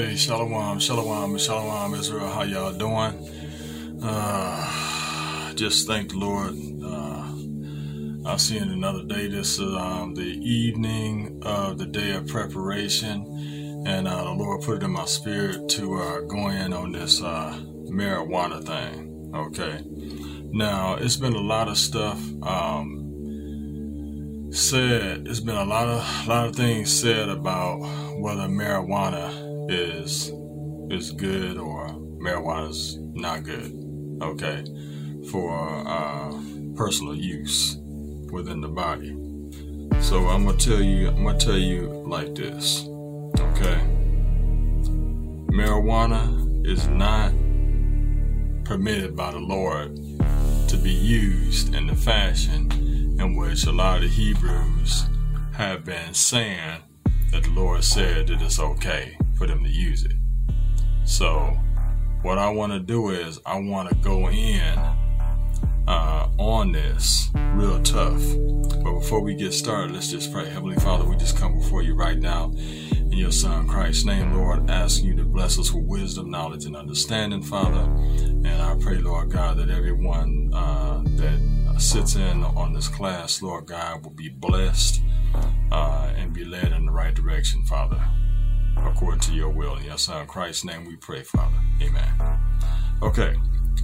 Hey, 0.00 0.16
Shalom, 0.16 0.78
Shalom, 0.78 1.36
Shalom, 1.36 1.94
Israel. 1.94 2.30
How 2.30 2.44
y'all 2.44 2.72
doing? 2.72 4.00
Uh, 4.02 5.52
just 5.52 5.86
thank 5.86 6.08
the 6.08 6.16
Lord. 6.16 6.54
Uh, 6.82 7.22
I'll 8.26 8.38
see 8.38 8.54
you 8.54 8.62
in 8.62 8.70
another 8.70 9.04
day. 9.04 9.28
This 9.28 9.58
is 9.58 9.74
um, 9.76 10.14
the 10.14 10.22
evening 10.22 11.42
of 11.44 11.76
the 11.76 11.84
day 11.84 12.12
of 12.12 12.26
preparation, 12.28 13.84
and 13.86 14.08
uh, 14.08 14.24
the 14.24 14.30
Lord 14.30 14.62
put 14.62 14.78
it 14.78 14.84
in 14.84 14.90
my 14.90 15.04
spirit 15.04 15.68
to 15.68 15.96
uh, 15.98 16.20
go 16.22 16.48
in 16.48 16.72
on 16.72 16.92
this 16.92 17.22
uh, 17.22 17.60
marijuana 17.90 18.64
thing. 18.64 19.30
Okay. 19.34 19.84
Now, 20.50 20.94
it's 20.94 21.16
been 21.16 21.34
a 21.34 21.42
lot 21.42 21.68
of 21.68 21.76
stuff 21.76 22.18
um, 22.42 23.20
said. 24.50 25.28
It's 25.28 25.40
been 25.40 25.58
a 25.58 25.64
lot 25.66 25.88
of 25.88 26.26
lot 26.26 26.46
of 26.46 26.56
things 26.56 26.90
said 26.90 27.28
about 27.28 27.80
whether 28.18 28.48
marijuana 28.48 29.49
is 29.70 30.32
is 30.90 31.12
good 31.12 31.56
or 31.56 31.86
marijuana 32.18 32.70
is 32.70 32.98
not 33.14 33.44
good. 33.44 33.72
Okay, 34.20 34.64
for 35.30 35.86
uh, 35.86 36.32
personal 36.74 37.14
use 37.14 37.76
within 38.32 38.60
the 38.60 38.68
body. 38.68 39.10
So 40.00 40.26
I'm 40.26 40.44
gonna 40.44 40.58
tell 40.58 40.82
you. 40.82 41.08
I'm 41.08 41.24
gonna 41.24 41.38
tell 41.38 41.56
you 41.56 41.86
like 42.06 42.34
this. 42.34 42.84
Okay, 43.38 43.80
marijuana 45.52 46.66
is 46.66 46.88
not 46.88 47.32
permitted 48.64 49.16
by 49.16 49.30
the 49.30 49.38
Lord 49.38 49.96
to 50.68 50.76
be 50.76 50.90
used 50.90 51.74
in 51.74 51.86
the 51.86 51.96
fashion 51.96 52.70
in 53.20 53.36
which 53.36 53.64
a 53.66 53.72
lot 53.72 54.02
of 54.02 54.10
Hebrews 54.10 55.04
have 55.52 55.84
been 55.84 56.14
saying 56.14 56.82
that 57.32 57.44
the 57.44 57.50
Lord 57.50 57.84
said 57.84 58.28
that 58.28 58.42
it's 58.42 58.58
okay 58.58 59.16
for 59.40 59.46
them 59.46 59.64
to 59.64 59.70
use 59.70 60.04
it. 60.04 60.12
So, 61.04 61.56
what 62.20 62.36
I 62.36 62.50
want 62.50 62.74
to 62.74 62.78
do 62.78 63.08
is 63.08 63.40
I 63.46 63.58
want 63.58 63.88
to 63.88 63.94
go 63.94 64.28
in 64.28 64.78
uh, 65.88 66.28
on 66.36 66.72
this 66.72 67.30
real 67.54 67.82
tough. 67.82 68.22
But 68.84 68.98
before 68.98 69.22
we 69.22 69.34
get 69.34 69.54
started, 69.54 69.94
let's 69.94 70.10
just 70.10 70.30
pray. 70.30 70.50
Heavenly 70.50 70.76
Father, 70.76 71.06
we 71.06 71.16
just 71.16 71.38
come 71.38 71.58
before 71.58 71.80
you 71.80 71.94
right 71.94 72.18
now 72.18 72.52
in 72.52 73.12
your 73.12 73.32
Son 73.32 73.66
Christ's 73.66 74.04
name, 74.04 74.34
Lord, 74.34 74.68
asking 74.68 75.06
you 75.06 75.16
to 75.16 75.24
bless 75.24 75.58
us 75.58 75.72
with 75.72 75.86
wisdom, 75.86 76.30
knowledge, 76.30 76.66
and 76.66 76.76
understanding, 76.76 77.42
Father. 77.42 77.80
And 77.80 78.46
I 78.46 78.76
pray, 78.78 78.98
Lord 78.98 79.30
God, 79.30 79.56
that 79.56 79.70
everyone 79.70 80.50
uh, 80.52 81.02
that 81.16 81.76
sits 81.78 82.14
in 82.14 82.44
on 82.44 82.74
this 82.74 82.88
class, 82.88 83.40
Lord 83.40 83.64
God, 83.64 84.04
will 84.04 84.12
be 84.12 84.28
blessed 84.28 85.00
uh, 85.72 86.12
and 86.14 86.30
be 86.34 86.44
led 86.44 86.72
in 86.72 86.84
the 86.84 86.92
right 86.92 87.14
direction, 87.14 87.64
Father 87.64 88.06
according 88.86 89.20
to 89.20 89.32
your 89.32 89.50
will. 89.50 89.76
In 89.76 89.84
your 89.84 89.98
son 89.98 90.26
Christ's 90.26 90.64
name 90.64 90.84
we 90.84 90.96
pray, 90.96 91.22
Father. 91.22 91.56
Amen. 91.82 92.40
Okay, 93.02 93.34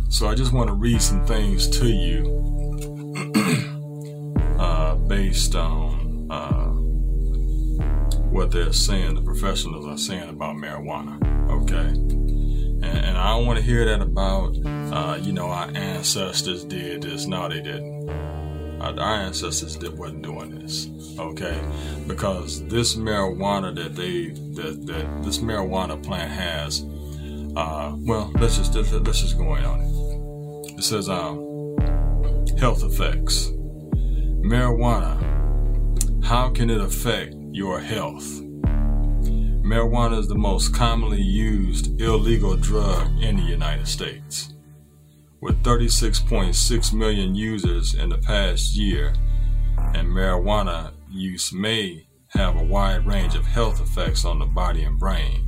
so 0.09 0.29
I 0.29 0.35
just 0.35 0.53
want 0.53 0.69
to 0.69 0.75
read 0.75 1.01
some 1.01 1.25
things 1.27 1.69
to 1.79 1.87
you 1.87 2.25
uh, 4.59 4.95
based 4.97 5.55
on 5.55 6.29
uh, 6.31 6.67
what 8.31 8.51
they're 8.51 8.73
saying, 8.73 9.15
the 9.15 9.23
professionals 9.23 9.87
are 9.87 9.97
saying 9.97 10.29
about 10.29 10.57
marijuana. 10.57 11.19
Okay. 11.51 11.89
And, 11.89 12.85
and 12.85 13.17
I 13.17 13.31
don't 13.31 13.47
want 13.47 13.59
to 13.59 13.65
hear 13.65 13.87
that 13.87 14.03
about, 14.03 14.57
uh, 14.67 15.17
you 15.21 15.33
know, 15.33 15.47
our 15.47 15.71
ancestors 15.75 16.65
did 16.65 17.03
this. 17.03 17.27
No, 17.27 17.49
they 17.49 17.63
didn't. 17.63 18.09
Our, 18.81 18.99
ancestors 19.01 19.77
did, 19.77 19.99
wasn't 19.99 20.23
doing 20.23 20.59
this 20.59 20.89
okay? 21.19 21.61
Because 22.07 22.67
this 22.67 22.97
marijuana 22.97 23.75
that 23.75 23.97
they 23.97 24.29
that, 24.61 24.87
that 24.87 25.23
this 25.23 25.39
marijuana 25.39 26.03
plant 26.03 26.31
has, 26.31 26.85
uh, 27.57 27.95
well, 28.01 28.31
let's 28.39 28.57
just 28.57 28.75
let's 28.75 29.21
just 29.21 29.39
go 29.39 29.55
in 29.55 29.65
on 29.65 29.81
it. 29.81 30.79
It 30.79 30.85
says 30.85 31.09
um, 31.09 31.77
health 32.59 32.83
effects. 32.83 33.51
Marijuana. 34.43 35.23
How 36.25 36.51
can 36.51 36.71
it 36.71 36.81
affect 36.81 37.37
your 37.53 37.79
health? 37.81 38.25
Marijuana 39.63 40.19
is 40.19 40.27
the 40.27 40.35
most 40.35 40.75
commonly 40.75 41.23
used 41.23 42.01
illegal 42.01 42.57
drug 42.57 43.09
in 43.23 43.37
the 43.37 43.43
United 43.43 43.87
States. 43.87 44.56
With 45.47 45.63
36.6 45.63 46.93
million 46.93 47.37
users 47.37 47.95
in 47.95 48.09
the 48.09 48.19
past 48.19 48.75
year, 48.75 49.15
and 49.95 50.09
marijuana 50.09 50.93
use 51.09 51.53
may 51.53 52.09
have 52.31 52.57
a 52.57 52.65
wide 52.65 53.07
range 53.07 53.37
of 53.37 53.47
health 53.47 53.81
effects 53.81 54.25
on 54.25 54.41
the 54.41 54.45
body 54.45 54.83
and 54.83 54.99
brain. 54.99 55.45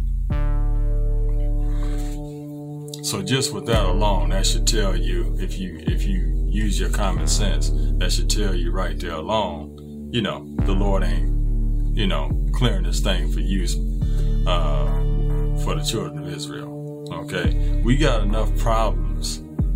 So 3.02 3.22
just 3.22 3.52
with 3.52 3.66
that 3.66 3.86
alone, 3.86 4.28
that 4.28 4.46
should 4.46 4.68
tell 4.68 4.94
you 4.94 5.36
if 5.40 5.58
you 5.58 5.80
if 5.80 6.04
you 6.04 6.46
use 6.48 6.78
your 6.78 6.90
common 6.90 7.26
sense, 7.26 7.70
that 7.98 8.12
should 8.12 8.30
tell 8.30 8.54
you 8.54 8.70
right 8.70 8.96
there 9.00 9.14
alone, 9.14 10.10
you 10.12 10.22
know, 10.22 10.46
the 10.60 10.74
Lord 10.74 11.02
ain't, 11.02 11.96
you 11.96 12.06
know, 12.06 12.30
clearing 12.52 12.84
this 12.84 13.00
thing 13.00 13.32
for 13.32 13.40
use 13.40 13.74
uh, 14.46 14.86
for 15.64 15.74
the 15.74 15.84
children 15.84 16.24
of 16.24 16.32
Israel. 16.32 17.04
Okay, 17.10 17.82
we 17.84 17.96
got 17.96 18.22
enough 18.22 18.56
problems 18.58 19.07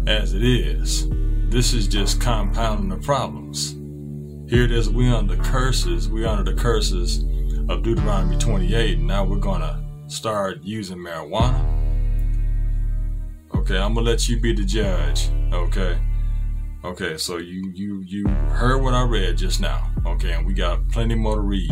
as 0.06 0.34
it 0.34 0.42
is. 0.42 1.08
This 1.48 1.72
is 1.72 1.86
just 1.86 2.20
compounding 2.20 2.88
the 2.88 2.96
problems. 2.96 3.72
Here 4.50 4.64
it 4.64 4.72
is, 4.72 4.90
we 4.90 5.08
under 5.08 5.36
curses, 5.36 6.08
we 6.08 6.24
under 6.24 6.50
the 6.50 6.60
curses 6.60 7.24
of 7.68 7.82
Deuteronomy 7.82 8.36
28, 8.38 8.98
and 8.98 9.06
now 9.06 9.24
we're 9.24 9.38
gonna 9.38 9.84
start 10.08 10.58
using 10.62 10.98
marijuana. 10.98 11.62
Okay, 13.54 13.78
I'm 13.78 13.94
gonna 13.94 14.06
let 14.06 14.28
you 14.28 14.40
be 14.40 14.52
the 14.52 14.64
judge. 14.64 15.30
Okay. 15.52 15.98
Okay, 16.84 17.16
so 17.16 17.36
you 17.36 17.70
you 17.74 18.02
you 18.04 18.26
heard 18.26 18.82
what 18.82 18.92
I 18.92 19.04
read 19.04 19.36
just 19.36 19.60
now. 19.60 19.88
Okay, 20.04 20.32
and 20.32 20.44
we 20.44 20.52
got 20.52 20.88
plenty 20.88 21.14
more 21.14 21.36
to 21.36 21.40
read. 21.40 21.70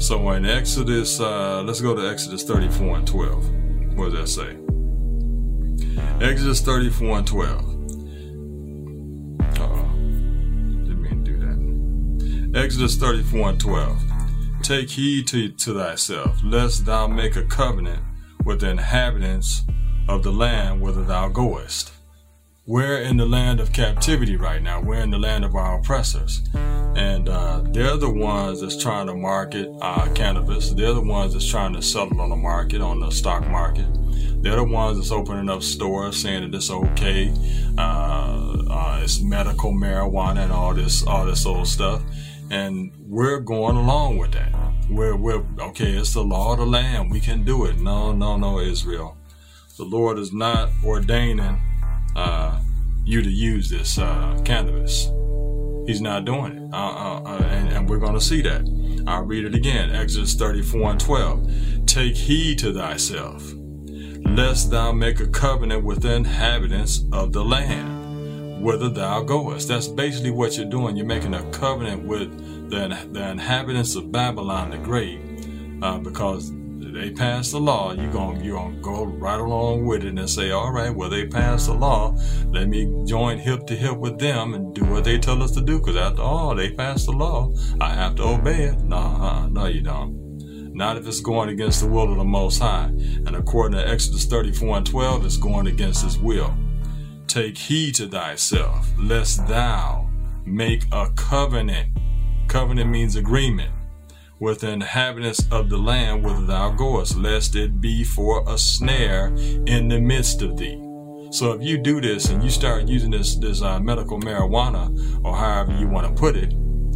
So 0.00 0.30
in 0.30 0.46
Exodus, 0.46 1.20
uh, 1.20 1.62
let's 1.62 1.82
go 1.82 1.94
to 1.94 2.08
Exodus 2.08 2.42
34 2.42 2.96
and 2.96 3.06
12. 3.06 3.96
What 3.96 4.12
does 4.12 4.14
that 4.14 4.28
say? 4.28 4.63
Exodus 6.20 6.60
34 6.60 7.18
and 7.18 7.26
12. 7.26 7.74
Exodus 12.54 12.94
34 12.96 13.48
and 13.50 13.60
12. 13.60 14.02
Take 14.62 14.90
heed 14.90 15.26
to, 15.26 15.48
to 15.48 15.74
thyself, 15.74 16.38
lest 16.44 16.86
thou 16.86 17.08
make 17.08 17.34
a 17.34 17.44
covenant 17.44 18.02
with 18.44 18.60
the 18.60 18.70
inhabitants 18.70 19.64
of 20.08 20.22
the 20.22 20.30
land 20.30 20.80
whither 20.80 21.02
thou 21.02 21.28
goest. 21.28 21.92
We're 22.64 23.02
in 23.02 23.16
the 23.16 23.26
land 23.26 23.58
of 23.58 23.72
captivity 23.72 24.36
right 24.36 24.62
now. 24.62 24.80
We're 24.80 25.02
in 25.02 25.10
the 25.10 25.18
land 25.18 25.44
of 25.44 25.56
our 25.56 25.80
oppressors. 25.80 26.48
And 26.54 27.28
uh, 27.28 27.62
they're 27.66 27.96
the 27.96 28.08
ones 28.08 28.60
that's 28.60 28.80
trying 28.80 29.08
to 29.08 29.14
market 29.14 29.68
uh, 29.82 30.08
cannabis. 30.14 30.70
They're 30.70 30.94
the 30.94 31.02
ones 31.02 31.32
that's 31.32 31.50
trying 31.50 31.74
to 31.74 31.82
sell 31.82 32.06
it 32.06 32.18
on 32.18 32.30
the 32.30 32.36
market, 32.36 32.80
on 32.80 33.00
the 33.00 33.10
stock 33.10 33.46
market. 33.48 33.86
They're 34.44 34.56
the 34.56 34.64
ones 34.64 34.98
that's 34.98 35.10
opening 35.10 35.48
up 35.48 35.62
stores 35.62 36.16
saying 36.16 36.50
that 36.50 36.56
it's 36.56 36.70
okay. 36.70 37.32
Uh, 37.76 38.62
uh 38.70 39.00
it's 39.02 39.20
medical 39.20 39.72
marijuana 39.72 40.44
and 40.44 40.52
all 40.52 40.74
this, 40.74 41.04
all 41.04 41.26
this 41.26 41.44
old 41.46 41.66
stuff 41.66 42.02
and 42.50 42.92
we're 43.00 43.40
going 43.40 43.76
along 43.76 44.18
with 44.18 44.32
that. 44.32 44.54
We're, 44.88 45.16
we're 45.16 45.44
okay. 45.58 45.92
It's 45.92 46.14
the 46.14 46.22
law 46.22 46.52
of 46.52 46.58
the 46.58 46.66
land. 46.66 47.10
We 47.10 47.20
can 47.20 47.44
do 47.44 47.64
it. 47.64 47.78
No, 47.78 48.12
no, 48.12 48.36
no, 48.36 48.60
Israel. 48.60 49.16
The 49.76 49.84
Lord 49.84 50.18
is 50.18 50.32
not 50.32 50.70
ordaining 50.84 51.60
uh, 52.14 52.60
you 53.04 53.22
to 53.22 53.30
use 53.30 53.70
this 53.70 53.98
uh, 53.98 54.40
cannabis. 54.44 55.10
He's 55.86 56.00
not 56.00 56.24
doing 56.24 56.56
it, 56.56 56.72
uh, 56.72 57.22
uh, 57.24 57.48
and, 57.50 57.72
and 57.72 57.90
we're 57.90 57.98
going 57.98 58.14
to 58.14 58.20
see 58.20 58.40
that. 58.42 59.02
I'll 59.06 59.24
read 59.24 59.44
it 59.44 59.54
again. 59.54 59.90
Exodus 59.90 60.34
34 60.34 60.90
and 60.92 61.00
12. 61.00 61.86
Take 61.86 62.14
heed 62.14 62.58
to 62.60 62.72
thyself, 62.72 63.52
lest 64.24 64.70
thou 64.70 64.92
make 64.92 65.20
a 65.20 65.26
covenant 65.26 65.84
with 65.84 66.02
the 66.02 66.14
inhabitants 66.14 67.04
of 67.12 67.32
the 67.32 67.44
land 67.44 67.94
whither 68.64 68.88
thou 68.88 69.22
goest. 69.22 69.68
That's 69.68 69.88
basically 69.88 70.30
what 70.30 70.56
you're 70.56 70.66
doing. 70.66 70.96
You're 70.96 71.06
making 71.06 71.34
a 71.34 71.42
covenant 71.50 72.04
with 72.04 72.70
the, 72.70 73.08
the 73.12 73.28
inhabitants 73.30 73.94
of 73.94 74.10
Babylon 74.10 74.70
the 74.70 74.78
Great 74.78 75.20
uh, 75.82 75.98
because 75.98 76.50
they 76.94 77.10
passed 77.10 77.52
the 77.52 77.60
law. 77.60 77.92
You're 77.92 78.10
going 78.10 78.42
you're 78.42 78.56
gonna 78.56 78.80
go 78.80 79.04
right 79.04 79.38
along 79.38 79.84
with 79.84 80.04
it 80.04 80.18
and 80.18 80.30
say, 80.30 80.50
all 80.50 80.72
right, 80.72 80.94
well, 80.94 81.10
they 81.10 81.26
passed 81.26 81.66
the 81.66 81.74
law. 81.74 82.16
Let 82.46 82.68
me 82.68 83.04
join 83.06 83.38
hip 83.38 83.66
to 83.66 83.76
hip 83.76 83.98
with 83.98 84.18
them 84.18 84.54
and 84.54 84.74
do 84.74 84.84
what 84.84 85.04
they 85.04 85.18
tell 85.18 85.42
us 85.42 85.50
to 85.52 85.60
do 85.60 85.78
because 85.78 85.96
after 85.96 86.22
all, 86.22 86.54
they 86.54 86.70
passed 86.70 87.06
the 87.06 87.12
law. 87.12 87.52
I 87.80 87.90
have 87.90 88.14
to 88.16 88.22
obey 88.22 88.64
it. 88.64 88.80
No, 88.80 88.96
uh, 88.96 89.46
no, 89.48 89.66
you 89.66 89.82
don't 89.82 90.23
not 90.74 90.96
if 90.96 91.06
it's 91.06 91.20
going 91.20 91.48
against 91.48 91.80
the 91.80 91.86
will 91.86 92.10
of 92.10 92.18
the 92.18 92.24
Most 92.24 92.58
High. 92.58 92.86
And 93.26 93.36
according 93.36 93.78
to 93.78 93.88
Exodus 93.88 94.26
34 94.26 94.78
and 94.78 94.86
12, 94.86 95.24
it's 95.24 95.36
going 95.36 95.68
against 95.68 96.04
His 96.04 96.18
will. 96.18 96.54
Take 97.28 97.56
heed 97.56 97.94
to 97.96 98.08
thyself, 98.08 98.92
lest 98.98 99.46
thou 99.46 100.10
make 100.44 100.84
a 100.92 101.10
covenant. 101.16 101.96
Covenant 102.48 102.90
means 102.90 103.16
agreement 103.16 103.72
with 104.40 104.60
the 104.60 104.70
inhabitants 104.70 105.46
of 105.50 105.70
the 105.70 105.78
land 105.78 106.24
whither 106.24 106.44
thou 106.44 106.70
goest, 106.70 107.16
lest 107.16 107.54
it 107.54 107.80
be 107.80 108.04
for 108.04 108.44
a 108.48 108.58
snare 108.58 109.28
in 109.66 109.88
the 109.88 110.00
midst 110.00 110.42
of 110.42 110.56
thee. 110.56 110.80
So 111.30 111.52
if 111.52 111.62
you 111.62 111.78
do 111.78 112.00
this 112.00 112.28
and 112.28 112.42
you 112.42 112.50
start 112.50 112.86
using 112.86 113.10
this 113.10 113.36
this 113.36 113.62
uh, 113.62 113.80
medical 113.80 114.20
marijuana 114.20 115.24
or 115.24 115.34
however 115.34 115.76
you 115.78 115.88
want 115.88 116.06
to 116.06 116.20
put 116.20 116.36
it, 116.36 116.52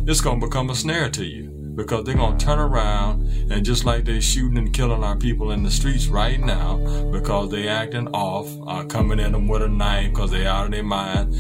it's 0.06 0.20
gonna 0.20 0.40
become 0.40 0.70
a 0.70 0.74
snare 0.74 1.10
to 1.10 1.24
you 1.24 1.47
because 1.78 2.04
they're 2.04 2.16
gonna 2.16 2.36
turn 2.36 2.58
around 2.58 3.22
and 3.52 3.64
just 3.64 3.84
like 3.84 4.04
they're 4.04 4.20
shooting 4.20 4.58
and 4.58 4.75
killing 4.75 5.04
our 5.04 5.14
people 5.14 5.52
in 5.52 5.62
the 5.62 5.70
streets 5.70 6.08
right 6.08 6.40
now 6.40 6.76
because 7.12 7.52
they 7.52 7.69
acting 7.69 8.08
off, 8.08 8.48
uh, 8.66 8.84
coming 8.84 9.20
at 9.20 9.30
them 9.30 9.46
with 9.46 9.62
a 9.62 9.69
knife 9.69 10.10
because 10.10 10.32
they 10.32 10.44
out 10.44 10.66
of 10.66 10.72
their 10.72 10.82
mind. 10.82 11.32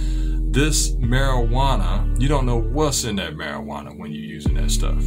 This 0.54 0.92
marijuana, 0.92 2.18
you 2.20 2.28
don't 2.28 2.46
know 2.46 2.60
what's 2.60 3.02
in 3.02 3.16
that 3.16 3.34
marijuana 3.34 3.98
when 3.98 4.12
you're 4.12 4.22
using 4.22 4.54
that 4.54 4.70
stuff. 4.70 5.02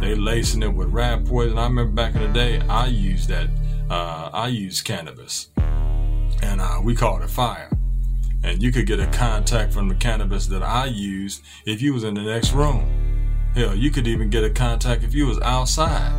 They 0.00 0.14
lacing 0.14 0.62
it 0.62 0.72
with 0.72 0.88
rat 0.88 1.26
poison. 1.26 1.58
I 1.58 1.64
remember 1.64 1.92
back 1.92 2.14
in 2.14 2.22
the 2.22 2.28
day, 2.28 2.60
I 2.62 2.86
used 2.86 3.28
that. 3.28 3.50
Uh, 3.90 4.30
I 4.32 4.48
used 4.48 4.86
cannabis, 4.86 5.50
and 6.42 6.62
uh, 6.62 6.80
we 6.82 6.94
called 6.94 7.20
it 7.20 7.28
fire. 7.28 7.68
And 8.42 8.62
you 8.62 8.72
could 8.72 8.86
get 8.86 8.98
a 8.98 9.06
contact 9.08 9.74
from 9.74 9.88
the 9.88 9.94
cannabis 9.94 10.46
that 10.46 10.62
I 10.62 10.86
used 10.86 11.42
if 11.66 11.82
you 11.82 11.92
was 11.92 12.02
in 12.02 12.14
the 12.14 12.22
next 12.22 12.52
room. 12.52 13.13
Hell, 13.54 13.76
you 13.76 13.92
could 13.92 14.08
even 14.08 14.30
get 14.30 14.42
a 14.42 14.50
contact 14.50 15.04
if 15.04 15.14
you 15.14 15.26
was 15.26 15.38
outside, 15.40 16.10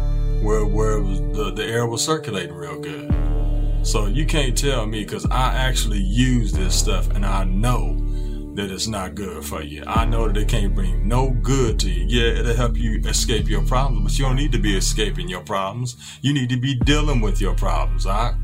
where 0.42 0.66
where 0.66 1.02
was, 1.02 1.20
the 1.20 1.52
the 1.52 1.66
air 1.66 1.86
was 1.86 2.02
circulating 2.02 2.56
real 2.56 2.80
good. 2.80 3.14
So 3.84 4.06
you 4.08 4.26
can't 4.26 4.58
tell 4.58 4.86
me 4.86 5.04
because 5.04 5.26
I 5.26 5.54
actually 5.54 6.00
use 6.00 6.54
this 6.54 6.74
stuff 6.74 7.10
and 7.12 7.26
I 7.26 7.44
know 7.44 7.98
that 8.56 8.72
it's 8.72 8.88
not 8.88 9.16
good 9.16 9.44
for 9.44 9.62
you. 9.62 9.84
I 9.86 10.06
know 10.06 10.28
that 10.28 10.38
it 10.38 10.48
can't 10.48 10.74
bring 10.74 11.10
no 11.10 11.30
good 11.30 11.78
to 11.80 11.90
you. 11.92 12.06
Yeah, 12.08 12.40
it'll 12.40 12.56
help 12.56 12.78
you 12.78 13.02
escape 13.02 13.50
your 13.50 13.64
problems, 13.64 14.04
but 14.04 14.18
you 14.18 14.24
don't 14.24 14.38
need 14.38 14.54
to 14.54 14.58
be 14.58 14.78
escaping 14.78 15.28
your 15.28 15.42
problems. 15.42 15.98
You 16.22 16.34
need 16.34 16.48
to 16.50 16.58
be 16.58 16.74
dealing 16.74 17.20
with 17.20 17.42
your 17.42 17.54
problems, 17.54 18.06
all 18.06 18.14
right? 18.14 18.36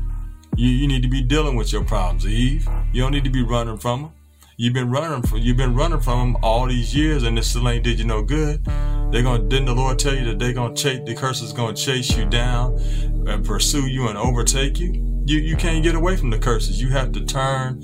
You, 0.54 0.68
you 0.68 0.86
need 0.86 1.02
to 1.02 1.08
be 1.08 1.22
dealing 1.22 1.56
with 1.56 1.72
your 1.72 1.82
problems, 1.82 2.26
Eve. 2.26 2.68
You 2.92 3.00
don't 3.00 3.12
need 3.12 3.24
to 3.24 3.30
be 3.30 3.42
running 3.42 3.78
from 3.78 4.02
them. 4.02 4.12
You've 4.56 4.74
been 4.74 4.90
running 4.90 5.22
from 5.22 5.38
you've 5.38 5.56
been 5.56 5.74
running 5.74 6.00
from 6.00 6.34
them 6.34 6.42
all 6.42 6.66
these 6.66 6.94
years, 6.94 7.22
and 7.22 7.36
this 7.36 7.50
still 7.50 7.68
ain't 7.68 7.84
did 7.84 7.98
you 7.98 8.04
no 8.04 8.22
good. 8.22 8.64
They're 9.10 9.22
gonna 9.22 9.44
didn't 9.44 9.66
the 9.66 9.74
Lord 9.74 9.98
tell 9.98 10.14
you 10.14 10.24
that 10.26 10.38
they're 10.38 10.52
gonna 10.52 10.74
chase 10.74 11.00
the 11.06 11.14
curse 11.14 11.40
is 11.40 11.52
gonna 11.52 11.74
chase 11.74 12.16
you 12.16 12.26
down 12.26 12.78
and 13.26 13.44
pursue 13.44 13.86
you 13.88 14.08
and 14.08 14.18
overtake 14.18 14.78
you? 14.78 15.22
You 15.26 15.38
you 15.38 15.56
can't 15.56 15.82
get 15.82 15.94
away 15.94 16.16
from 16.16 16.30
the 16.30 16.38
curses. 16.38 16.80
You 16.80 16.90
have 16.90 17.12
to 17.12 17.24
turn 17.24 17.82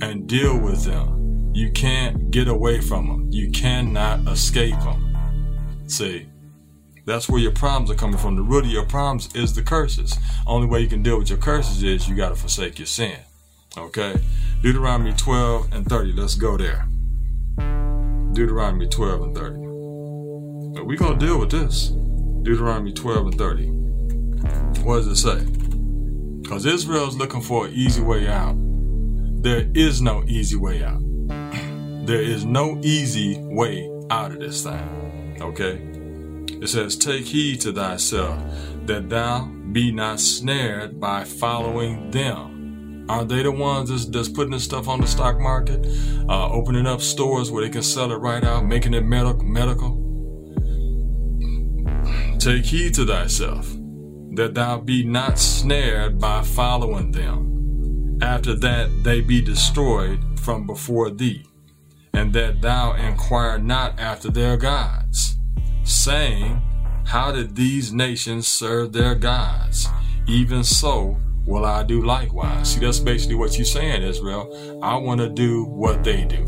and 0.00 0.26
deal 0.26 0.58
with 0.58 0.84
them. 0.84 1.52
You 1.54 1.70
can't 1.72 2.30
get 2.30 2.48
away 2.48 2.80
from 2.80 3.06
them. 3.06 3.28
You 3.30 3.50
cannot 3.50 4.26
escape 4.28 4.78
them. 4.80 5.86
See, 5.86 6.28
that's 7.04 7.28
where 7.28 7.40
your 7.40 7.52
problems 7.52 7.90
are 7.90 7.96
coming 7.96 8.18
from. 8.18 8.36
The 8.36 8.42
root 8.42 8.64
of 8.64 8.70
your 8.70 8.86
problems 8.86 9.34
is 9.34 9.54
the 9.54 9.62
curses. 9.62 10.16
Only 10.46 10.66
way 10.66 10.80
you 10.80 10.88
can 10.88 11.02
deal 11.02 11.18
with 11.18 11.28
your 11.28 11.38
curses 11.38 11.82
is 11.82 12.08
you 12.08 12.14
got 12.14 12.28
to 12.30 12.36
forsake 12.36 12.78
your 12.78 12.86
sin. 12.86 13.18
Okay? 13.76 14.14
Deuteronomy 14.62 15.14
12 15.14 15.72
and 15.72 15.86
30. 15.86 16.12
Let's 16.12 16.34
go 16.34 16.58
there. 16.58 16.86
Deuteronomy 18.34 18.88
12 18.88 19.22
and 19.22 19.34
30. 19.34 19.54
But 20.74 20.86
we're 20.86 20.98
going 20.98 21.18
to 21.18 21.26
deal 21.26 21.38
with 21.40 21.50
this. 21.50 21.88
Deuteronomy 22.42 22.92
12 22.92 23.26
and 23.28 23.38
30. 23.38 23.66
What 24.82 24.96
does 24.96 25.06
it 25.06 25.16
say? 25.16 25.46
Because 26.42 26.66
Israel's 26.66 27.16
looking 27.16 27.40
for 27.40 27.68
an 27.68 27.72
easy 27.72 28.02
way 28.02 28.28
out. 28.28 28.54
There 29.42 29.70
is 29.74 30.02
no 30.02 30.24
easy 30.26 30.56
way 30.56 30.84
out. 30.84 31.00
There 32.00 32.20
is 32.20 32.44
no 32.44 32.80
easy 32.82 33.38
way 33.38 33.88
out 34.10 34.32
of 34.32 34.40
this 34.40 34.64
thing. 34.64 35.38
Okay? 35.40 35.80
It 36.60 36.68
says, 36.68 36.96
Take 36.96 37.24
heed 37.24 37.60
to 37.60 37.72
thyself 37.72 38.42
that 38.86 39.08
thou 39.08 39.44
be 39.72 39.92
not 39.92 40.18
snared 40.18 40.98
by 40.98 41.24
following 41.24 42.10
them. 42.10 42.59
Are 43.10 43.24
they 43.24 43.42
the 43.42 43.50
ones 43.50 43.90
that's, 43.90 44.06
that's 44.06 44.28
putting 44.28 44.52
this 44.52 44.62
stuff 44.62 44.86
on 44.86 45.00
the 45.00 45.06
stock 45.08 45.40
market? 45.40 45.84
Uh, 46.28 46.48
opening 46.52 46.86
up 46.86 47.00
stores 47.00 47.50
where 47.50 47.64
they 47.64 47.68
can 47.68 47.82
sell 47.82 48.12
it 48.12 48.18
right 48.18 48.44
out, 48.44 48.64
making 48.64 48.94
it 48.94 49.04
medical? 49.04 49.42
medical? 49.42 49.96
Take 52.38 52.64
heed 52.64 52.94
to 52.94 53.04
thyself 53.04 53.68
that 54.36 54.54
thou 54.54 54.78
be 54.78 55.02
not 55.02 55.40
snared 55.40 56.20
by 56.20 56.42
following 56.42 57.10
them. 57.10 58.20
After 58.22 58.54
that, 58.54 58.88
they 59.02 59.20
be 59.20 59.42
destroyed 59.42 60.20
from 60.38 60.64
before 60.64 61.10
thee 61.10 61.44
and 62.14 62.32
that 62.34 62.62
thou 62.62 62.92
inquire 62.92 63.58
not 63.58 63.98
after 63.98 64.30
their 64.30 64.56
gods, 64.56 65.36
saying, 65.82 66.62
How 67.06 67.32
did 67.32 67.56
these 67.56 67.92
nations 67.92 68.46
serve 68.46 68.92
their 68.92 69.16
gods? 69.16 69.88
Even 70.28 70.62
so 70.62 71.16
will 71.50 71.66
I 71.66 71.82
do 71.82 72.02
likewise. 72.02 72.72
See, 72.72 72.80
that's 72.80 72.98
basically 72.98 73.34
what 73.34 73.58
you're 73.58 73.66
saying, 73.66 74.02
Israel. 74.02 74.80
I 74.82 74.96
want 74.96 75.20
to 75.20 75.28
do 75.28 75.64
what 75.64 76.02
they 76.02 76.24
do. 76.24 76.44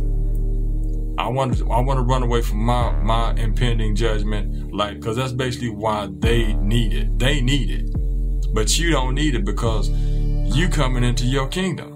I 1.18 1.28
want 1.28 1.58
to, 1.58 1.70
I 1.70 1.80
want 1.80 1.98
to 1.98 2.02
run 2.02 2.22
away 2.22 2.40
from 2.40 2.64
my, 2.64 2.92
my 3.02 3.32
impending 3.34 3.94
judgment, 3.94 4.72
like, 4.72 4.94
because 4.94 5.16
that's 5.16 5.32
basically 5.32 5.70
why 5.70 6.08
they 6.18 6.54
need 6.54 6.94
it. 6.94 7.18
They 7.18 7.42
need 7.42 7.70
it. 7.70 8.54
But 8.54 8.78
you 8.78 8.90
don't 8.90 9.14
need 9.14 9.34
it 9.34 9.44
because 9.44 9.90
you 9.90 10.68
coming 10.70 11.04
into 11.04 11.26
your 11.26 11.48
kingdom 11.48 11.92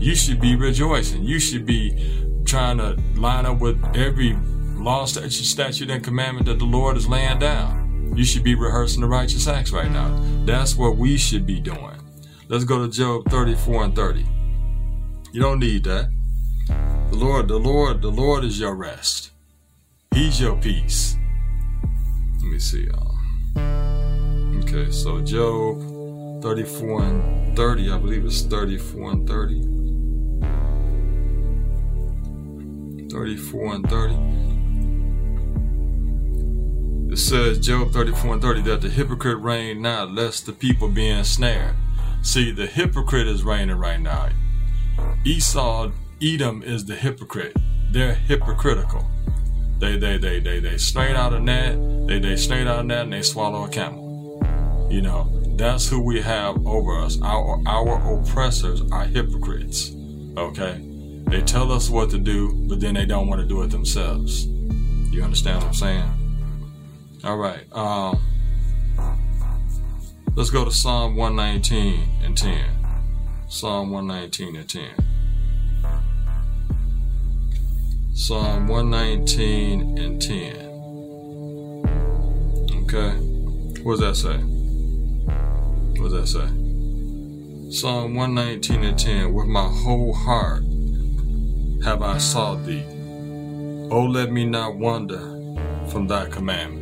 you 0.00 0.14
should 0.14 0.40
be 0.40 0.54
rejoicing. 0.54 1.24
You 1.24 1.40
should 1.40 1.66
be 1.66 1.92
trying 2.44 2.78
to 2.78 2.96
line 3.16 3.46
up 3.46 3.60
with 3.60 3.82
every 3.96 4.36
law, 4.76 5.04
statute, 5.04 5.32
statute, 5.32 5.90
and 5.90 6.02
commandment 6.04 6.46
that 6.46 6.58
the 6.58 6.64
Lord 6.64 6.96
is 6.96 7.08
laying 7.08 7.38
down. 7.38 7.87
You 8.14 8.24
should 8.24 8.42
be 8.42 8.54
rehearsing 8.54 9.00
the 9.00 9.06
righteous 9.06 9.46
acts 9.46 9.70
right 9.70 9.90
now. 9.90 10.18
That's 10.44 10.76
what 10.76 10.96
we 10.96 11.16
should 11.16 11.46
be 11.46 11.60
doing. 11.60 12.00
Let's 12.48 12.64
go 12.64 12.84
to 12.84 12.90
Job 12.90 13.30
34 13.30 13.84
and 13.84 13.94
30. 13.94 14.26
You 15.32 15.40
don't 15.40 15.60
need 15.60 15.84
that. 15.84 16.10
The 17.10 17.16
Lord, 17.16 17.48
the 17.48 17.58
Lord, 17.58 18.02
the 18.02 18.10
Lord 18.10 18.44
is 18.44 18.58
your 18.58 18.74
rest. 18.74 19.32
He's 20.14 20.40
your 20.40 20.56
peace. 20.56 21.16
Let 22.40 22.44
me 22.44 22.58
see, 22.58 22.86
y'all. 22.86 23.14
Okay, 24.62 24.90
so 24.90 25.20
Job 25.20 25.80
34 26.42 27.02
and 27.02 27.56
30, 27.56 27.90
I 27.90 27.98
believe 27.98 28.24
it's 28.24 28.42
34 28.42 29.10
and 29.10 29.28
30. 29.28 29.62
34 33.10 33.74
and 33.74 33.90
30. 33.90 34.57
It 37.10 37.18
says, 37.18 37.58
Job 37.58 37.92
34 37.92 38.34
and 38.34 38.42
30, 38.42 38.62
that 38.62 38.82
the 38.82 38.90
hypocrite 38.90 39.38
reign 39.38 39.80
not, 39.80 40.12
lest 40.12 40.44
the 40.44 40.52
people 40.52 40.88
be 40.88 41.08
ensnared. 41.08 41.74
See, 42.22 42.52
the 42.52 42.66
hypocrite 42.66 43.26
is 43.26 43.44
reigning 43.44 43.76
right 43.76 44.00
now. 44.00 44.28
Esau, 45.24 45.90
Edom 46.20 46.62
is 46.62 46.84
the 46.84 46.96
hypocrite. 46.96 47.56
They're 47.90 48.14
hypocritical. 48.14 49.06
They 49.78 49.96
they 49.96 50.18
they 50.18 50.40
they 50.40 50.58
they 50.58 50.76
straight 50.76 51.14
out 51.14 51.32
of 51.32 51.46
that. 51.46 52.06
They 52.08 52.18
they 52.18 52.36
straight 52.36 52.66
out 52.66 52.80
of 52.80 52.88
that 52.88 53.04
and 53.04 53.12
they 53.12 53.22
swallow 53.22 53.64
a 53.64 53.68
camel. 53.68 54.42
You 54.90 55.02
know, 55.02 55.30
that's 55.56 55.88
who 55.88 56.02
we 56.02 56.20
have 56.20 56.66
over 56.66 57.00
us. 57.00 57.20
Our 57.22 57.62
our 57.66 58.18
oppressors 58.20 58.82
are 58.90 59.04
hypocrites. 59.04 59.92
Okay? 60.36 60.84
They 61.28 61.42
tell 61.42 61.70
us 61.72 61.88
what 61.88 62.10
to 62.10 62.18
do, 62.18 62.52
but 62.68 62.80
then 62.80 62.94
they 62.94 63.06
don't 63.06 63.28
want 63.28 63.40
to 63.40 63.46
do 63.46 63.62
it 63.62 63.70
themselves. 63.70 64.46
You 64.46 65.22
understand 65.22 65.58
what 65.58 65.68
I'm 65.68 65.74
saying? 65.74 66.27
All 67.28 67.36
right. 67.36 67.70
Um, 67.72 68.18
let's 70.34 70.48
go 70.48 70.64
to 70.64 70.70
Psalm 70.70 71.14
119 71.14 72.08
and 72.24 72.34
10. 72.34 72.64
Psalm 73.48 73.90
119 73.90 74.56
and 74.56 74.66
10. 74.66 74.88
Psalm 78.14 78.66
119 78.66 79.98
and 79.98 80.22
10. 80.22 80.56
Okay. 82.84 83.10
What 83.82 84.00
does 84.00 84.00
that 84.00 84.16
say? 84.16 84.38
What 86.00 86.10
does 86.10 86.14
that 86.14 86.28
say? 86.28 86.48
Psalm 87.78 88.14
119 88.14 88.84
and 88.84 88.98
10. 88.98 89.34
With 89.34 89.48
my 89.48 89.68
whole 89.68 90.14
heart 90.14 90.62
have 91.84 92.00
I 92.00 92.16
sought 92.16 92.64
thee. 92.64 92.86
Oh, 93.90 94.06
let 94.10 94.32
me 94.32 94.46
not 94.46 94.76
wander 94.76 95.18
from 95.90 96.06
thy 96.06 96.24
commandments. 96.30 96.77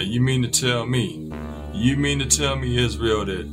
And 0.00 0.08
you 0.08 0.22
mean 0.22 0.40
to 0.40 0.48
tell 0.48 0.86
me, 0.86 1.30
you 1.74 1.94
mean 1.98 2.20
to 2.20 2.26
tell 2.26 2.56
me, 2.56 2.82
Israel, 2.82 3.26
that 3.26 3.46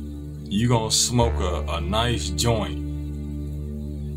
you 0.44 0.66
gonna 0.66 0.90
smoke 0.90 1.34
a, 1.34 1.74
a 1.74 1.80
nice 1.82 2.30
joint. 2.30 2.78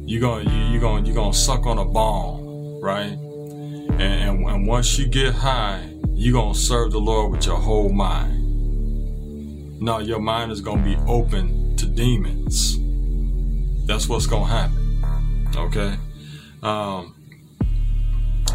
You 0.08 0.22
gonna 0.22 0.50
you, 0.50 0.74
you 0.74 0.80
gonna 0.80 1.06
you 1.06 1.14
gonna 1.14 1.34
suck 1.34 1.66
on 1.66 1.78
a 1.78 1.84
bomb, 1.84 2.80
right? 2.80 3.12
And, 3.12 4.00
and, 4.00 4.48
and 4.48 4.66
once 4.66 4.98
you 4.98 5.08
get 5.08 5.34
high, 5.34 5.86
you 6.14 6.32
gonna 6.32 6.56
serve 6.56 6.94
the 6.94 7.00
Lord 7.00 7.34
with 7.34 7.46
your 7.46 7.58
whole 7.58 7.90
mind. 7.90 9.82
No, 9.82 10.00
your 10.00 10.22
mind 10.22 10.54
is 10.54 10.62
gonna 10.62 10.84
be 10.84 10.96
open 11.08 11.76
to 11.76 11.86
demons. 11.86 12.78
That's 13.88 14.08
what's 14.08 14.26
gonna 14.26 14.46
happen. 14.46 15.04
Okay? 15.54 15.98
Um, 16.64 17.14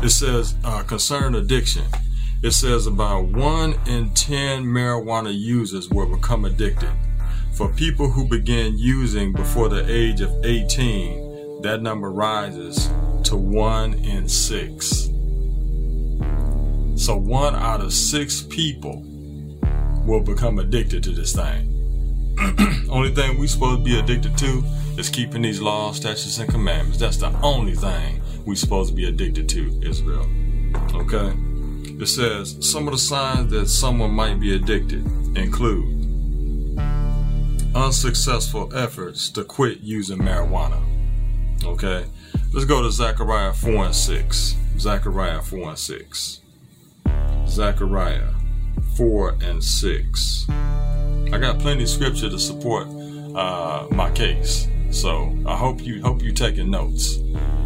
it 0.03 0.09
says 0.09 0.55
uh, 0.65 0.83
concerning 0.85 1.39
addiction. 1.39 1.85
It 2.47 2.53
says 2.53 2.87
about 2.87 3.25
one 3.25 3.75
in 3.87 4.09
10 4.11 4.63
marijuana 4.65 5.37
users 5.37 5.89
will 5.91 6.07
become 6.07 6.45
addicted. 6.45 6.93
For 7.51 7.73
people 7.73 8.09
who 8.09 8.25
begin 8.25 8.79
using 8.79 9.33
before 9.33 9.69
the 9.69 9.85
age 9.93 10.21
of 10.21 10.31
18, 10.45 11.63
that 11.63 11.83
number 11.83 12.09
rises 12.13 12.89
to 13.25 13.37
one 13.37 13.95
in 13.95 14.29
six. 14.29 15.11
So 16.95 17.17
one 17.17 17.57
out 17.57 17.81
of 17.81 17.93
six 17.93 18.43
people 18.43 19.03
will 20.07 20.21
become 20.21 20.61
addicted 20.61 21.03
to 21.03 21.11
this 21.11 21.35
thing. 21.35 21.73
only 22.89 23.13
thing 23.13 23.41
we 23.41 23.49
supposed 23.49 23.79
to 23.81 23.85
be 23.85 23.99
addicted 23.99 24.39
to 24.39 24.63
is 24.97 25.09
keeping 25.09 25.43
these 25.43 25.61
laws, 25.61 25.97
statutes, 25.97 26.39
and 26.39 26.49
commandments. 26.49 27.01
That's 27.01 27.17
the 27.17 27.37
only 27.41 27.75
thing 27.75 28.23
we 28.45 28.55
supposed 28.55 28.91
to 28.91 28.95
be 28.95 29.09
addicted 29.09 29.49
to, 29.49 29.81
Israel. 29.83 30.29
Okay? 30.95 31.33
It 31.99 32.09
says 32.09 32.57
some 32.61 32.87
of 32.89 32.93
the 32.93 32.99
signs 32.99 33.51
that 33.53 33.69
someone 33.69 34.11
might 34.11 34.39
be 34.39 34.55
addicted 34.55 35.07
include 35.37 35.97
unsuccessful 37.75 38.71
efforts 38.77 39.31
to 39.31 39.45
quit 39.45 39.81
using 39.81 40.19
marijuana. 40.19 40.83
Okay? 41.65 42.05
Let's 42.53 42.67
go 42.67 42.83
to 42.83 42.91
Zechariah 42.91 43.55
4 43.55 43.87
and 43.87 43.95
6. 43.95 44.57
Zechariah 44.79 45.41
4 45.41 45.69
and 45.71 45.79
6. 45.79 46.41
Zechariah 47.47 48.29
4 48.97 49.37
and 49.43 49.65
6. 49.65 50.47
I 50.49 51.39
got 51.39 51.59
plenty 51.59 51.85
of 51.85 51.89
scripture 51.89 52.29
to 52.29 52.39
support 52.39 52.89
uh, 53.35 53.87
my 53.91 54.11
case. 54.11 54.69
So 54.91 55.37
I 55.47 55.57
hope 55.57 55.81
you 55.81 56.03
hope 56.03 56.23
you 56.23 56.33
taking 56.33 56.71
notes. 56.71 57.19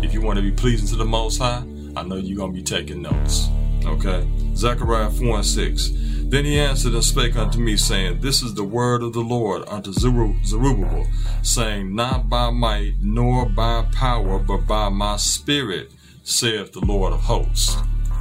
If 0.02 0.14
you 0.14 0.20
want 0.20 0.36
to 0.38 0.42
be 0.42 0.52
pleasing 0.52 0.88
to 0.88 0.96
the 0.96 1.04
Most 1.04 1.38
High, 1.38 1.62
I 1.96 2.02
know 2.02 2.16
you're 2.16 2.38
gonna 2.38 2.52
be 2.52 2.62
taking 2.62 3.02
notes. 3.02 3.48
Okay, 3.86 4.28
Zechariah 4.54 5.10
4 5.10 5.36
and 5.36 5.46
6. 5.46 5.90
Then 6.30 6.44
he 6.44 6.60
answered 6.60 6.94
and 6.94 7.02
spake 7.02 7.34
unto 7.36 7.58
me, 7.58 7.76
saying, 7.76 8.20
This 8.20 8.42
is 8.42 8.54
the 8.54 8.62
word 8.62 9.02
of 9.02 9.12
the 9.12 9.20
Lord 9.20 9.64
unto 9.66 9.92
Zerubbabel, 9.92 11.06
saying, 11.42 11.94
Not 11.94 12.28
by 12.28 12.50
might 12.50 12.94
nor 13.00 13.46
by 13.46 13.86
power, 13.92 14.38
but 14.38 14.66
by 14.66 14.90
my 14.90 15.16
spirit, 15.16 15.90
saith 16.22 16.72
the 16.72 16.84
Lord 16.84 17.12
of 17.12 17.20
hosts. 17.20 17.76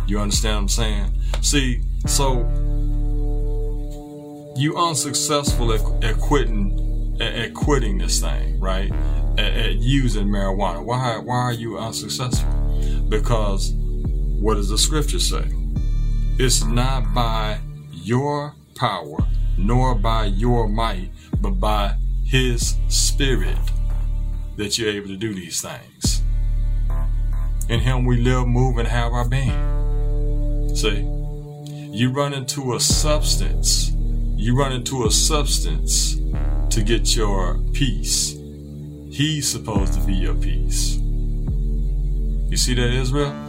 You 0.08 0.20
understand 0.20 0.56
what 0.56 0.62
I'm 0.62 0.68
saying? 0.70 1.14
See, 1.42 1.82
so 2.08 2.40
you 4.56 4.76
unsuccessful 4.76 5.72
at, 5.74 6.04
at 6.04 6.18
quitting 6.18 7.18
at, 7.22 7.34
at, 7.34 7.54
quitting 7.54 8.00
this 8.00 8.20
thing, 8.20 8.60
right? 8.60 8.92
At, 9.38 9.54
at, 9.54 9.76
using 9.76 10.28
marijuana. 10.28 10.84
Why 10.84 11.20
why 11.20 11.36
are 11.36 11.54
you 11.54 11.78
unsuccessful? 11.78 12.50
Because 13.08 13.74
what 14.40 14.56
does 14.56 14.70
the 14.70 14.78
scripture 14.78 15.20
say? 15.20 15.46
It's 16.38 16.64
not 16.64 17.14
by 17.14 17.60
your 17.92 18.56
power 18.76 19.18
nor 19.58 19.96
by 19.96 20.26
your 20.26 20.68
might, 20.68 21.10
but 21.42 21.60
by 21.60 21.96
his 22.26 22.78
spirit 22.88 23.58
that 24.56 24.78
you're 24.78 24.90
able 24.90 25.08
to 25.08 25.18
do 25.18 25.34
these 25.34 25.62
things. 25.62 26.22
In 27.70 27.82
him 27.82 28.06
we 28.06 28.22
live, 28.22 28.48
move, 28.48 28.78
and 28.78 28.88
have 28.88 29.14
our 29.14 29.28
being. 29.28 30.76
See? 30.76 31.02
You 31.92 32.12
run 32.12 32.34
into 32.34 32.74
a 32.76 32.80
substance 32.80 33.90
you 34.40 34.56
run 34.56 34.72
into 34.72 35.06
a 35.06 35.12
substance 35.12 36.16
to 36.70 36.82
get 36.82 37.14
your 37.14 37.58
peace. 37.74 38.32
He's 39.12 39.52
supposed 39.52 39.96
to 39.96 40.00
be 40.00 40.14
your 40.14 40.34
peace. 40.34 40.96
You 40.96 42.56
see 42.56 42.74
that, 42.76 42.94
Israel? 42.94 43.49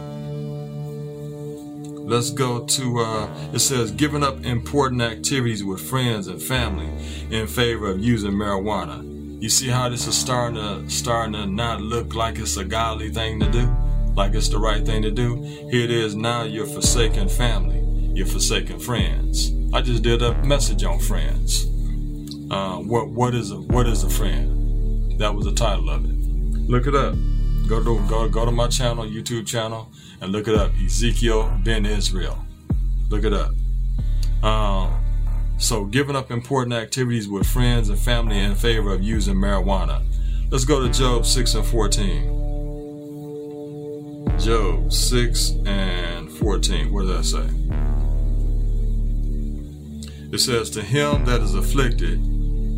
Let's 2.11 2.29
go 2.29 2.65
to, 2.65 2.99
uh, 2.99 3.33
it 3.53 3.59
says, 3.59 3.89
giving 3.89 4.21
up 4.21 4.43
important 4.43 5.01
activities 5.01 5.63
with 5.63 5.79
friends 5.79 6.27
and 6.27 6.41
family 6.41 6.89
in 7.29 7.47
favor 7.47 7.89
of 7.89 8.01
using 8.01 8.31
marijuana. 8.31 9.41
You 9.41 9.47
see 9.47 9.69
how 9.69 9.87
this 9.87 10.07
is 10.07 10.17
starting 10.17 10.57
to, 10.57 10.89
starting 10.89 11.31
to 11.35 11.45
not 11.45 11.79
look 11.79 12.13
like 12.13 12.37
it's 12.37 12.57
a 12.57 12.65
godly 12.65 13.11
thing 13.11 13.39
to 13.39 13.49
do? 13.49 13.73
Like 14.13 14.33
it's 14.33 14.49
the 14.49 14.57
right 14.57 14.85
thing 14.85 15.03
to 15.03 15.09
do? 15.09 15.35
Here 15.71 15.85
it 15.85 15.89
is 15.89 16.13
now 16.13 16.43
you're 16.43 16.65
forsaking 16.65 17.29
family. 17.29 17.79
You're 18.13 18.27
forsaking 18.27 18.79
friends. 18.79 19.53
I 19.73 19.81
just 19.81 20.03
did 20.03 20.21
a 20.21 20.33
message 20.43 20.83
on 20.83 20.99
friends. 20.99 21.63
Uh, 22.51 22.79
what 22.79 23.07
what 23.07 23.33
is 23.33 23.51
a 23.51 23.55
what 23.55 23.87
is 23.87 24.03
a 24.03 24.09
friend? 24.09 25.17
That 25.17 25.33
was 25.33 25.45
the 25.45 25.53
title 25.53 25.89
of 25.89 26.03
it. 26.03 26.17
Look 26.69 26.87
it 26.87 26.93
up. 26.93 27.15
Go 27.71 27.81
to 27.81 28.05
go 28.09 28.27
go 28.27 28.43
to 28.43 28.51
my 28.51 28.67
channel, 28.67 29.05
YouTube 29.05 29.47
channel, 29.47 29.89
and 30.19 30.33
look 30.33 30.49
it 30.49 30.55
up. 30.55 30.73
Ezekiel 30.85 31.57
Ben 31.63 31.85
Israel. 31.85 32.37
Look 33.07 33.23
it 33.23 33.31
up. 33.31 33.53
Um, 34.43 34.93
so 35.57 35.85
giving 35.85 36.17
up 36.17 36.31
important 36.31 36.73
activities 36.73 37.29
with 37.29 37.47
friends 37.47 37.87
and 37.87 37.97
family 37.97 38.39
in 38.39 38.55
favor 38.55 38.93
of 38.93 39.01
using 39.01 39.35
marijuana. 39.35 40.03
Let's 40.49 40.65
go 40.65 40.85
to 40.85 40.91
Job 40.91 41.25
6 41.25 41.53
and 41.53 41.65
14. 41.65 44.37
Job 44.37 44.91
6 44.91 45.51
and 45.65 46.29
14. 46.29 46.91
What 46.91 47.05
does 47.05 47.31
that 47.31 47.37
say? 47.37 47.47
It 50.33 50.39
says, 50.39 50.69
To 50.71 50.81
him 50.81 51.23
that 51.23 51.39
is 51.39 51.55
afflicted, 51.55 52.19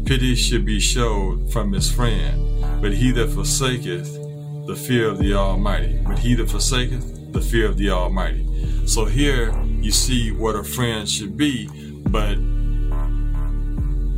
pity 0.06 0.36
should 0.36 0.68
be 0.68 0.80
showed 0.80 1.52
from 1.52 1.74
his 1.74 1.92
friend, 1.92 2.62
but 2.80 2.94
he 2.94 3.12
that 3.14 3.32
forsaketh 3.32 4.23
the 4.65 4.75
fear 4.75 5.10
of 5.10 5.17
the 5.17 5.34
Almighty. 5.34 6.01
But 6.05 6.20
he 6.20 6.36
that 6.36 6.50
forsaketh 6.50 7.34
the 7.34 7.41
fear 7.41 7.67
of 7.67 7.77
the 7.77 7.89
Almighty. 7.89 8.48
So 8.88 9.05
here 9.05 9.53
you 9.82 9.91
see 9.91 10.32
what 10.32 10.55
a 10.55 10.63
friend 10.63 11.10
should 11.10 11.36
be, 11.36 11.67
but 12.10 12.38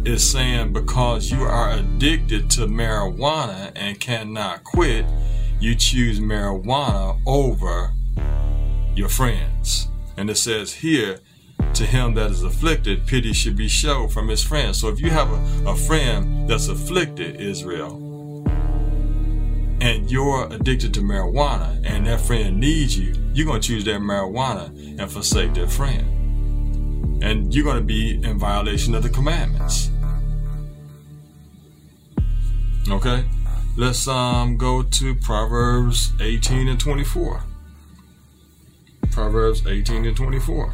it's 0.07 0.23
saying 0.23 0.73
because 0.73 1.31
you 1.31 1.41
are 1.41 1.71
addicted 1.71 2.49
to 2.51 2.67
marijuana 2.67 3.71
and 3.75 3.99
cannot 3.99 4.63
quit, 4.63 5.05
you 5.59 5.73
choose 5.75 6.19
marijuana 6.19 7.19
over 7.25 7.91
your 8.95 9.09
friends. 9.09 9.87
And 10.17 10.29
it 10.29 10.37
says 10.37 10.73
here, 10.73 11.19
to 11.73 11.85
him 11.85 12.13
that 12.13 12.31
is 12.31 12.43
afflicted, 12.43 13.05
pity 13.05 13.33
should 13.33 13.57
be 13.57 13.67
shown 13.67 14.07
from 14.07 14.27
his 14.27 14.43
friends. 14.43 14.79
So 14.79 14.89
if 14.89 15.01
you 15.01 15.09
have 15.09 15.29
a, 15.31 15.69
a 15.71 15.75
friend 15.75 16.49
that's 16.49 16.67
afflicted, 16.67 17.41
Israel, 17.41 18.04
and 19.85 20.09
you're 20.09 20.51
addicted 20.51 20.91
to 20.95 20.99
marijuana 20.99 21.79
and 21.85 22.07
that 22.07 22.19
friend 22.19 22.59
needs 22.59 22.97
you, 22.97 23.13
you're 23.33 23.45
going 23.45 23.61
to 23.61 23.67
choose 23.67 23.85
that 23.85 24.01
marijuana 24.01 24.67
and 24.99 25.11
forsake 25.11 25.53
that 25.53 25.71
friend. 25.71 27.23
And 27.23 27.53
you're 27.53 27.63
going 27.63 27.77
to 27.77 27.83
be 27.83 28.15
in 28.23 28.39
violation 28.39 28.95
of 28.95 29.03
the 29.03 29.11
commandments. 29.11 29.91
Okay? 32.89 33.25
Let's 33.77 34.07
um 34.07 34.57
go 34.57 34.81
to 34.81 35.15
Proverbs 35.15 36.13
18 36.19 36.67
and 36.67 36.79
24. 36.79 37.43
Proverbs 39.11 39.67
18 39.67 40.05
and 40.05 40.17
24. 40.17 40.73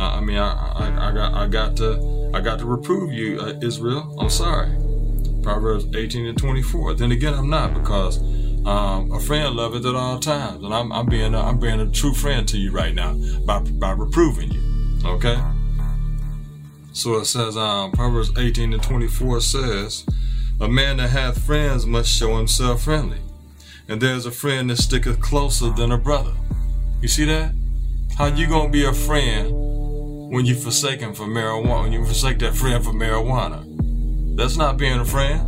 I, 0.00 0.20
mean, 0.20 0.36
I, 0.38 0.72
I, 0.72 1.08
I, 1.08 1.12
got 1.12 1.34
I 1.34 1.46
got 1.46 1.76
to 1.76 2.30
I 2.34 2.40
got 2.40 2.58
to 2.58 2.66
reprove 2.66 3.12
you, 3.12 3.40
uh, 3.40 3.54
Israel. 3.62 4.16
I'm 4.18 4.30
sorry. 4.30 4.87
Proverbs 5.48 5.86
18 5.96 6.26
and 6.26 6.36
24. 6.36 6.92
Then 6.92 7.10
again, 7.10 7.32
I'm 7.32 7.48
not 7.48 7.72
because 7.72 8.18
um, 8.66 9.10
a 9.10 9.18
friend 9.18 9.56
loveth 9.56 9.86
at 9.86 9.94
all 9.94 10.18
times, 10.18 10.62
and 10.62 10.74
I'm, 10.74 10.92
I'm 10.92 11.06
being 11.06 11.32
a, 11.32 11.40
I'm 11.40 11.58
being 11.58 11.80
a 11.80 11.90
true 11.90 12.12
friend 12.12 12.46
to 12.48 12.58
you 12.58 12.70
right 12.70 12.94
now 12.94 13.14
by 13.46 13.60
by 13.60 13.92
reproving 13.92 14.50
you. 14.50 14.62
Okay. 15.06 15.42
So 16.92 17.14
it 17.14 17.24
says, 17.24 17.56
um, 17.56 17.92
Proverbs 17.92 18.30
18 18.36 18.74
and 18.74 18.82
24 18.82 19.40
says, 19.40 20.04
A 20.60 20.68
man 20.68 20.98
that 20.98 21.08
hath 21.08 21.42
friends 21.42 21.86
must 21.86 22.10
show 22.10 22.36
himself 22.36 22.82
friendly, 22.82 23.20
and 23.88 24.02
there's 24.02 24.26
a 24.26 24.30
friend 24.30 24.68
that 24.68 24.76
sticketh 24.76 25.18
closer 25.18 25.70
than 25.70 25.92
a 25.92 25.98
brother. 25.98 26.34
You 27.00 27.08
see 27.08 27.24
that? 27.24 27.54
How 28.18 28.26
you 28.26 28.48
gonna 28.48 28.68
be 28.68 28.84
a 28.84 28.92
friend 28.92 29.50
when 30.30 30.44
you 30.44 30.54
forsake 30.54 31.00
him 31.00 31.14
for 31.14 31.24
marijuana, 31.24 31.84
when 31.84 31.92
you 31.92 32.04
forsake 32.04 32.38
that 32.40 32.54
friend 32.54 32.84
for 32.84 32.92
marijuana. 32.92 33.67
That's 34.38 34.56
not 34.56 34.76
being 34.76 35.00
a 35.00 35.04
friend. 35.04 35.40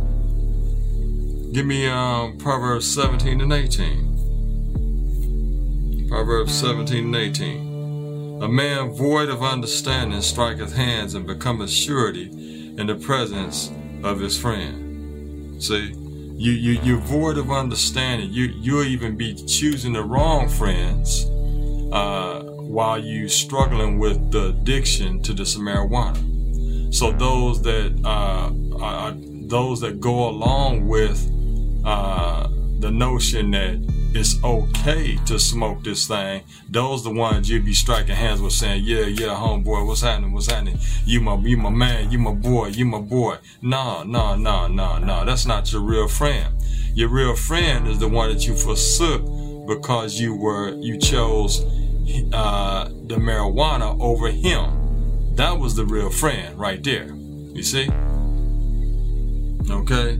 Give 1.53 1.65
me 1.65 1.87
um, 1.87 2.37
Proverbs 2.37 2.93
17 2.93 3.39
and 3.39 3.53
18. 3.53 6.09
Proverbs 6.09 6.53
17 6.53 7.05
and 7.05 7.15
18. 7.15 8.41
A 8.43 8.49
man 8.49 8.91
void 8.91 9.29
of 9.29 9.43
understanding 9.43 10.21
striketh 10.21 10.75
hands 10.75 11.15
and 11.15 11.25
becometh 11.25 11.69
surety 11.69 12.75
in 12.77 12.87
the 12.87 12.95
presence 12.95 13.71
of 14.03 14.19
his 14.19 14.37
friend. 14.37 15.63
See, 15.63 15.93
you, 15.93 16.51
you, 16.51 16.81
you're 16.83 16.97
void 16.97 17.37
of 17.37 17.49
understanding. 17.49 18.33
You, 18.33 18.47
you'll 18.59 18.83
even 18.83 19.15
be 19.15 19.35
choosing 19.35 19.93
the 19.93 20.03
wrong 20.03 20.49
friends. 20.49 21.27
Uh, 21.93 22.41
while 22.57 22.97
you 22.97 23.29
struggling 23.29 23.99
with 23.99 24.31
the 24.31 24.49
addiction 24.49 25.21
to 25.21 25.31
this 25.33 25.55
marijuana. 25.57 26.30
So 26.91 27.11
those 27.11 27.61
that 27.63 27.99
uh, 28.03 28.51
are 28.81 29.13
those 29.15 29.81
that 29.81 29.99
go 29.99 30.29
along 30.29 30.87
with 30.87 31.19
uh, 31.85 32.47
the 32.79 32.91
notion 32.91 33.51
that 33.51 33.79
it's 34.13 34.43
okay 34.43 35.15
to 35.25 35.39
smoke 35.39 35.83
this 35.83 36.07
thing. 36.07 36.43
Those 36.69 37.03
the 37.03 37.11
ones 37.11 37.49
you 37.49 37.61
be 37.61 37.73
striking 37.73 38.15
hands 38.15 38.41
with 38.41 38.51
saying, 38.51 38.83
yeah, 38.83 39.05
yeah, 39.05 39.35
homeboy, 39.35 39.87
what's 39.87 40.01
happening? 40.01 40.33
What's 40.33 40.51
happening? 40.51 40.77
You 41.05 41.21
my, 41.21 41.35
you 41.37 41.55
my 41.55 41.69
man, 41.69 42.11
you 42.11 42.19
my 42.19 42.33
boy, 42.33 42.67
you 42.67 42.85
my 42.85 42.99
boy. 42.99 43.37
No, 43.61 44.03
no, 44.03 44.35
no, 44.35 44.67
no, 44.67 44.97
no. 44.97 45.23
That's 45.23 45.45
not 45.45 45.71
your 45.71 45.81
real 45.81 46.09
friend. 46.09 46.53
Your 46.93 47.07
real 47.07 47.35
friend 47.35 47.87
is 47.87 47.99
the 47.99 48.09
one 48.09 48.29
that 48.33 48.45
you 48.45 48.55
forsook 48.55 49.21
because 49.65 50.19
you 50.19 50.35
were, 50.35 50.73
you 50.75 50.97
chose, 50.97 51.63
uh, 52.33 52.89
the 53.05 53.15
marijuana 53.15 53.97
over 54.01 54.29
him. 54.29 54.80
That 55.35 55.57
was 55.57 55.75
the 55.75 55.85
real 55.85 56.09
friend 56.09 56.57
right 56.59 56.83
there. 56.83 57.07
You 57.53 57.63
see? 57.63 57.89
Okay? 59.69 60.19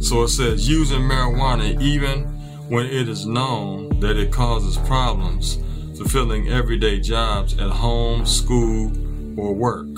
So 0.00 0.22
it 0.22 0.28
says 0.28 0.68
using 0.68 1.00
marijuana 1.00 1.80
even 1.80 2.24
when 2.68 2.86
it 2.86 3.08
is 3.08 3.26
known 3.26 4.00
that 4.00 4.16
it 4.16 4.32
causes 4.32 4.76
problems 4.78 5.58
fulfilling 5.96 6.48
everyday 6.48 7.00
jobs 7.00 7.58
at 7.58 7.70
home, 7.70 8.24
school, 8.24 8.92
or 9.38 9.52
work. 9.54 9.88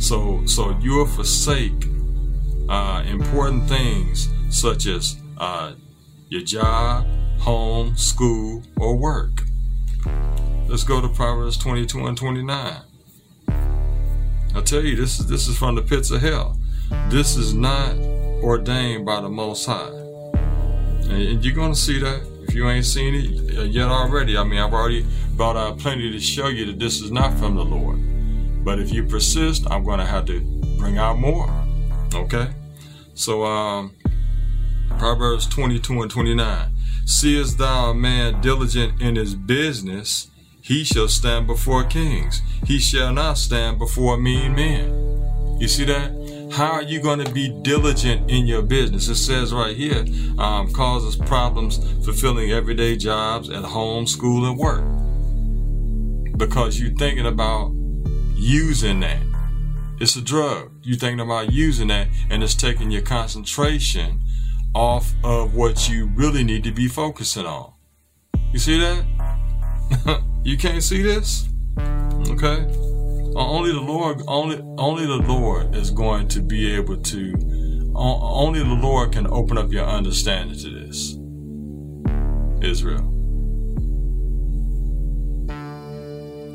So, 0.00 0.44
so 0.46 0.76
you'll 0.80 1.06
forsake 1.06 1.86
uh, 2.68 3.04
important 3.06 3.68
things 3.68 4.28
such 4.50 4.86
as 4.86 5.16
uh, 5.38 5.74
your 6.28 6.42
job, 6.42 7.06
home, 7.38 7.96
school, 7.96 8.62
or 8.76 8.96
work. 8.96 9.42
Let's 10.66 10.84
go 10.84 11.00
to 11.00 11.08
Proverbs 11.08 11.56
22 11.56 12.06
and 12.06 12.16
29. 12.16 12.82
I 14.54 14.60
tell 14.62 14.82
you, 14.82 14.96
this 14.96 15.20
is 15.20 15.26
this 15.26 15.48
is 15.48 15.56
from 15.56 15.74
the 15.74 15.82
pits 15.82 16.10
of 16.10 16.20
hell. 16.20 16.58
This 17.08 17.36
is 17.36 17.54
not 17.54 17.94
ordained 18.42 19.04
by 19.04 19.20
the 19.20 19.28
Most 19.28 19.66
High. 19.66 19.90
And 21.10 21.44
you're 21.44 21.54
going 21.54 21.72
to 21.72 21.78
see 21.78 21.98
that 22.00 22.22
if 22.48 22.54
you 22.54 22.68
ain't 22.68 22.86
seen 22.86 23.14
it 23.14 23.58
uh, 23.58 23.62
yet 23.62 23.88
already. 23.88 24.36
I 24.36 24.44
mean, 24.44 24.58
I've 24.58 24.72
already 24.72 25.06
brought 25.36 25.56
out 25.56 25.78
plenty 25.78 26.10
to 26.10 26.20
show 26.20 26.48
you 26.48 26.66
that 26.66 26.78
this 26.78 27.00
is 27.00 27.10
not 27.10 27.34
from 27.38 27.56
the 27.56 27.64
Lord. 27.64 27.98
But 28.64 28.78
if 28.78 28.92
you 28.92 29.04
persist, 29.04 29.66
I'm 29.70 29.84
going 29.84 29.98
to 29.98 30.06
have 30.06 30.24
to 30.26 30.40
bring 30.78 30.98
out 30.98 31.18
more. 31.18 31.50
Okay? 32.14 32.48
So, 33.14 33.44
um, 33.44 33.94
Proverbs 34.98 35.46
22 35.46 36.02
and 36.02 36.10
29. 36.10 36.74
Seest 37.04 37.58
thou 37.58 37.90
a 37.90 37.94
man 37.94 38.40
diligent 38.40 39.00
in 39.00 39.16
his 39.16 39.34
business, 39.34 40.28
he 40.68 40.84
shall 40.84 41.08
stand 41.08 41.46
before 41.46 41.82
kings. 41.82 42.42
He 42.66 42.78
shall 42.78 43.10
not 43.10 43.38
stand 43.38 43.78
before 43.78 44.18
mean 44.18 44.54
men. 44.54 45.56
You 45.58 45.66
see 45.66 45.86
that? 45.86 46.50
How 46.52 46.72
are 46.72 46.82
you 46.82 47.00
going 47.00 47.24
to 47.24 47.32
be 47.32 47.48
diligent 47.62 48.30
in 48.30 48.46
your 48.46 48.60
business? 48.60 49.08
It 49.08 49.14
says 49.14 49.54
right 49.54 49.74
here, 49.74 50.04
um, 50.36 50.70
causes 50.70 51.16
problems 51.16 51.78
fulfilling 52.04 52.52
everyday 52.52 52.98
jobs 52.98 53.48
at 53.48 53.64
home, 53.64 54.06
school, 54.06 54.44
and 54.44 54.58
work. 54.58 54.84
Because 56.36 56.78
you're 56.78 56.94
thinking 56.96 57.26
about 57.26 57.72
using 58.34 59.00
that. 59.00 59.22
It's 60.02 60.16
a 60.16 60.20
drug. 60.20 60.70
You're 60.82 60.98
thinking 60.98 61.20
about 61.20 61.50
using 61.50 61.88
that, 61.88 62.08
and 62.28 62.42
it's 62.42 62.54
taking 62.54 62.90
your 62.90 63.02
concentration 63.02 64.20
off 64.74 65.14
of 65.24 65.54
what 65.54 65.88
you 65.88 66.10
really 66.14 66.44
need 66.44 66.62
to 66.64 66.72
be 66.72 66.88
focusing 66.88 67.46
on. 67.46 67.72
You 68.52 68.58
see 68.58 68.78
that? 68.78 70.24
you 70.48 70.56
can't 70.56 70.82
see 70.82 71.02
this? 71.02 71.46
Okay? 72.30 72.64
Uh, 73.36 73.46
only 73.46 73.70
the 73.70 73.80
Lord, 73.80 74.22
only 74.26 74.58
only 74.78 75.04
the 75.04 75.18
Lord 75.18 75.74
is 75.74 75.90
going 75.90 76.26
to 76.28 76.40
be 76.40 76.74
able 76.74 76.96
to. 76.96 77.92
Only 77.94 78.60
the 78.60 78.78
Lord 78.80 79.12
can 79.12 79.26
open 79.26 79.58
up 79.58 79.70
your 79.70 79.84
understanding 79.84 80.58
to 80.60 80.70
this. 80.70 81.18
Israel. 82.62 83.14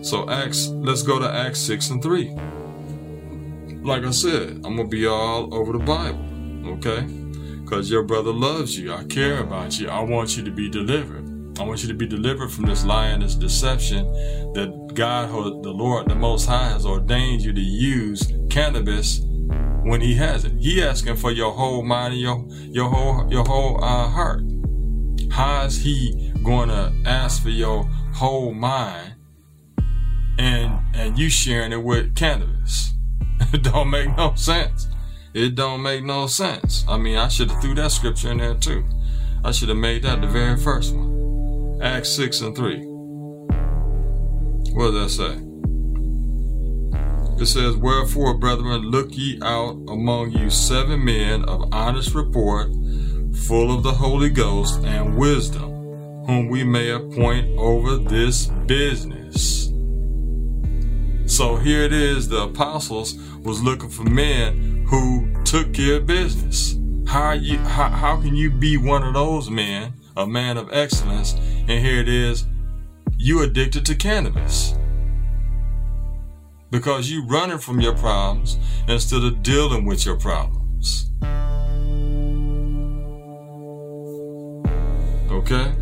So 0.03 0.27
Acts, 0.27 0.69
let's 0.69 1.03
go 1.03 1.20
to 1.20 1.31
Acts 1.31 1.59
6 1.59 1.91
and 1.91 2.01
3. 2.01 2.31
Like 3.83 4.03
I 4.03 4.11
said, 4.11 4.61
I'm 4.65 4.75
gonna 4.75 4.87
be 4.87 5.05
all 5.05 5.53
over 5.53 5.72
the 5.72 5.83
Bible, 5.83 6.25
okay? 6.77 7.01
Because 7.61 7.91
your 7.91 8.03
brother 8.03 8.33
loves 8.33 8.77
you. 8.77 8.91
I 8.91 9.03
care 9.03 9.39
about 9.39 9.79
you. 9.79 9.89
I 9.89 10.00
want 10.00 10.35
you 10.35 10.44
to 10.44 10.51
be 10.51 10.68
delivered. 10.68 11.23
I 11.59 11.63
want 11.63 11.83
you 11.83 11.87
to 11.87 11.94
be 11.94 12.07
delivered 12.07 12.51
from 12.51 12.66
this 12.66 12.83
and 12.83 13.22
this 13.22 13.35
deception 13.35 14.11
that 14.53 14.92
God, 14.96 15.29
the 15.29 15.70
Lord, 15.70 16.09
the 16.09 16.16
Most 16.16 16.48
High, 16.48 16.70
has 16.70 16.85
ordained 16.85 17.42
you 17.42 17.53
to 17.53 17.61
use 17.61 18.31
cannabis 18.50 19.20
when 19.83 20.01
He 20.01 20.16
has 20.16 20.46
it. 20.46 20.53
He 20.57 20.81
asking 20.81 21.18
for 21.18 21.31
your 21.31 21.51
whole 21.51 21.83
mind 21.83 22.13
and 22.13 22.22
your 22.22 22.46
your 22.50 22.89
whole 22.89 23.31
your 23.31 23.44
whole 23.44 23.83
uh, 23.83 24.09
heart. 24.09 24.42
How 25.31 25.66
is 25.66 25.81
He 25.81 26.31
going 26.44 26.70
to 26.70 26.92
ask 27.05 27.44
for 27.44 27.50
your 27.50 27.83
whole 28.13 28.53
mind 28.53 29.13
and 30.39 30.79
and 30.96 31.20
you 31.20 31.29
sharing 31.29 31.72
it 31.72 31.83
with 31.83 32.16
cannabis? 32.16 32.94
it 33.53 33.61
don't 33.61 33.92
make 33.92 34.16
no 34.18 34.33
sense. 34.33 34.87
It 35.35 35.53
don't 35.53 35.83
make 35.83 36.03
no 36.03 36.25
sense. 36.27 36.83
I 36.87 36.98
mean, 36.98 37.18
I 37.18 37.27
should 37.27 37.51
have 37.51 37.61
threw 37.61 37.75
that 37.75 37.92
scripture 37.92 38.31
in 38.31 38.39
there 38.39 38.55
too. 38.55 38.83
I 39.44 39.51
should 39.51 39.70
have 39.70 39.77
made 39.77 40.03
that 40.03 40.22
the 40.22 40.27
very 40.27 40.57
first 40.57 40.96
one. 40.96 41.12
Acts 41.83 42.09
6 42.13 42.39
and 42.39 42.55
3. 42.55 42.79
What 44.72 44.91
does 44.91 45.17
that 45.17 45.37
say? 47.37 47.43
It 47.43 47.46
says, 47.46 47.75
Wherefore, 47.75 48.35
brethren, 48.35 48.83
look 48.83 49.09
ye 49.11 49.37
out 49.41 49.72
among 49.89 50.31
you 50.31 50.50
seven 50.50 51.03
men 51.03 51.43
of 51.43 51.67
honest 51.74 52.15
report, 52.15 52.72
full 53.35 53.75
of 53.75 53.83
the 53.83 53.91
Holy 53.91 54.29
Ghost 54.29 54.79
and 54.85 55.17
wisdom, 55.17 55.72
whom 56.25 56.48
we 56.48 56.63
may 56.63 56.89
appoint 56.91 57.50
over 57.59 57.98
this 57.98 58.48
business. 58.65 59.65
So 61.25 61.57
here 61.57 61.81
it 61.81 61.91
is, 61.91 62.29
the 62.29 62.43
apostles 62.43 63.15
was 63.43 63.61
looking 63.61 63.89
for 63.89 64.03
men 64.03 64.85
who 64.87 65.43
took 65.43 65.74
care 65.74 65.98
of 65.98 66.05
business. 66.05 66.77
How 67.05 67.33
you 67.33 67.57
how, 67.57 67.89
how 67.89 68.22
can 68.22 68.37
you 68.37 68.51
be 68.51 68.77
one 68.77 69.03
of 69.03 69.13
those 69.13 69.50
men 69.50 69.91
a 70.15 70.27
man 70.27 70.57
of 70.57 70.69
excellence, 70.71 71.33
and 71.33 71.71
here 71.83 71.99
it 71.99 72.07
is, 72.07 72.45
you 73.17 73.41
addicted 73.41 73.85
to 73.85 73.95
cannabis. 73.95 74.75
Because 76.69 77.09
you 77.11 77.25
running 77.27 77.57
from 77.59 77.79
your 77.79 77.95
problems 77.95 78.57
instead 78.87 79.23
of 79.23 79.41
dealing 79.43 79.85
with 79.85 80.05
your 80.05 80.17
problems. 80.17 81.09
Okay? 85.31 85.73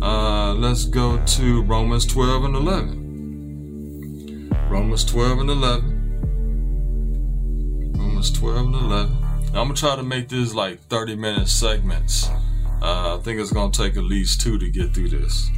Uh, 0.00 0.54
let's 0.54 0.84
go 0.84 1.22
to 1.24 1.62
Romans 1.62 2.06
12 2.06 2.44
and 2.44 2.56
11. 2.56 4.50
Romans 4.68 5.04
12 5.04 5.38
and 5.40 5.50
11. 5.50 5.94
Romans 7.96 8.30
12 8.32 8.66
and 8.66 8.74
11. 8.74 9.18
I'm 9.54 9.68
to 9.68 9.74
try 9.80 9.94
to 9.96 10.02
make 10.02 10.28
this 10.28 10.52
like 10.52 10.80
30 10.80 11.14
minute 11.16 11.48
segments 11.48 12.28
uh, 12.84 13.16
I 13.16 13.22
think 13.22 13.40
it's 13.40 13.50
going 13.50 13.72
to 13.72 13.82
take 13.82 13.96
at 13.96 14.04
least 14.04 14.42
two 14.42 14.58
to 14.58 14.70
get 14.70 14.92
through 14.92 15.08
this. 15.08 15.50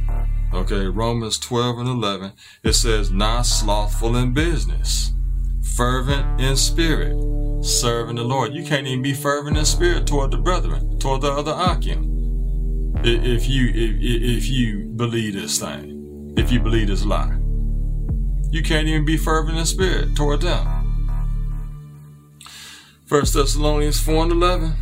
Okay, 0.53 0.85
Romans 0.85 1.37
12 1.37 1.79
and 1.79 1.89
11, 1.89 2.31
it 2.63 2.71
says, 2.71 3.11
Not 3.11 3.41
slothful 3.45 4.15
in 4.15 4.33
business, 4.33 5.11
fervent 5.75 6.39
in 6.39 6.55
spirit, 6.55 7.11
serving 7.65 8.15
the 8.15 8.23
Lord. 8.23 8.53
You 8.53 8.63
can't 8.63 8.87
even 8.87 9.01
be 9.01 9.13
fervent 9.13 9.57
in 9.57 9.65
spirit 9.65 10.07
toward 10.07 10.31
the 10.31 10.37
brethren, 10.37 10.99
toward 10.99 11.19
the 11.19 11.31
other 11.31 11.51
Akim. 11.51 12.93
If 13.03 13.47
you 13.47 13.67
if, 13.67 13.97
if 14.01 14.47
you 14.47 14.85
believe 14.95 15.33
this 15.33 15.59
thing, 15.59 16.33
if 16.37 16.49
you 16.49 16.61
believe 16.61 16.87
this 16.87 17.03
lie, 17.03 17.37
you 18.51 18.63
can't 18.63 18.87
even 18.87 19.03
be 19.03 19.17
fervent 19.17 19.57
in 19.57 19.65
spirit 19.65 20.15
toward 20.15 20.41
them. 20.41 20.77
First 23.05 23.33
Thessalonians 23.33 23.99
4 23.99 24.23
and 24.23 24.31
11. 24.31 24.73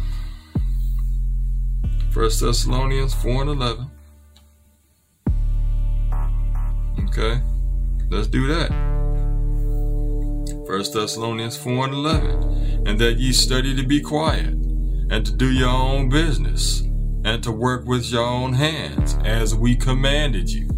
First 2.16 2.40
Thessalonians 2.40 3.14
4 3.14 3.42
and 3.42 3.50
11. 3.50 3.92
Okay, 7.10 7.42
let's 8.10 8.28
do 8.28 8.48
that. 8.48 8.72
First 10.66 10.94
Thessalonians 10.94 11.58
4 11.58 11.88
and 11.88 11.94
11. 11.94 12.84
And 12.88 12.98
that 13.02 13.18
ye 13.18 13.34
study 13.34 13.76
to 13.76 13.84
be 13.86 14.00
quiet, 14.00 14.48
and 14.48 15.26
to 15.26 15.34
do 15.34 15.52
your 15.52 15.68
own 15.68 16.08
business, 16.08 16.84
and 17.26 17.44
to 17.44 17.52
work 17.52 17.86
with 17.86 18.10
your 18.10 18.26
own 18.26 18.54
hands, 18.54 19.18
as 19.26 19.54
we 19.54 19.76
commanded 19.76 20.50
you. 20.50 20.70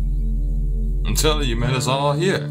I'm 1.06 1.14
telling 1.14 1.48
you, 1.48 1.56
man, 1.56 1.76
it's 1.76 1.86
all 1.86 2.14
here. 2.14 2.50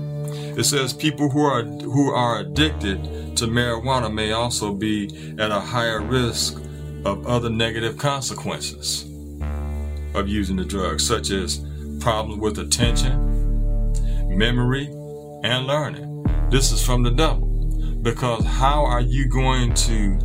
It 0.57 0.62
says 0.62 0.92
people 0.92 1.29
who 1.29 1.40
are 1.40 1.64
who 1.64 2.12
are 2.12 2.38
addicted 2.38 3.37
to 3.37 3.49
marijuana 3.49 4.14
may 4.14 4.31
also 4.31 4.72
be 4.72 5.35
at 5.40 5.51
a 5.51 5.59
higher 5.59 6.01
risk 6.01 6.62
of 7.07 7.27
other 7.27 7.49
negative 7.49 7.97
consequences 7.97 9.05
of 10.14 10.29
using 10.29 10.57
the 10.57 10.64
drug, 10.64 11.01
such 11.01 11.31
as 11.31 11.64
problems 12.01 12.40
with 12.40 12.59
attention, 12.59 13.92
memory, 14.37 14.87
and 15.45 15.66
learning. 15.66 16.25
This 16.51 16.73
is 16.73 16.85
from 16.85 17.03
the 17.03 17.11
devil. 17.11 17.47
Because 18.03 18.45
how 18.45 18.85
are 18.85 19.01
you 19.01 19.29
going 19.29 19.75
to 19.75 20.19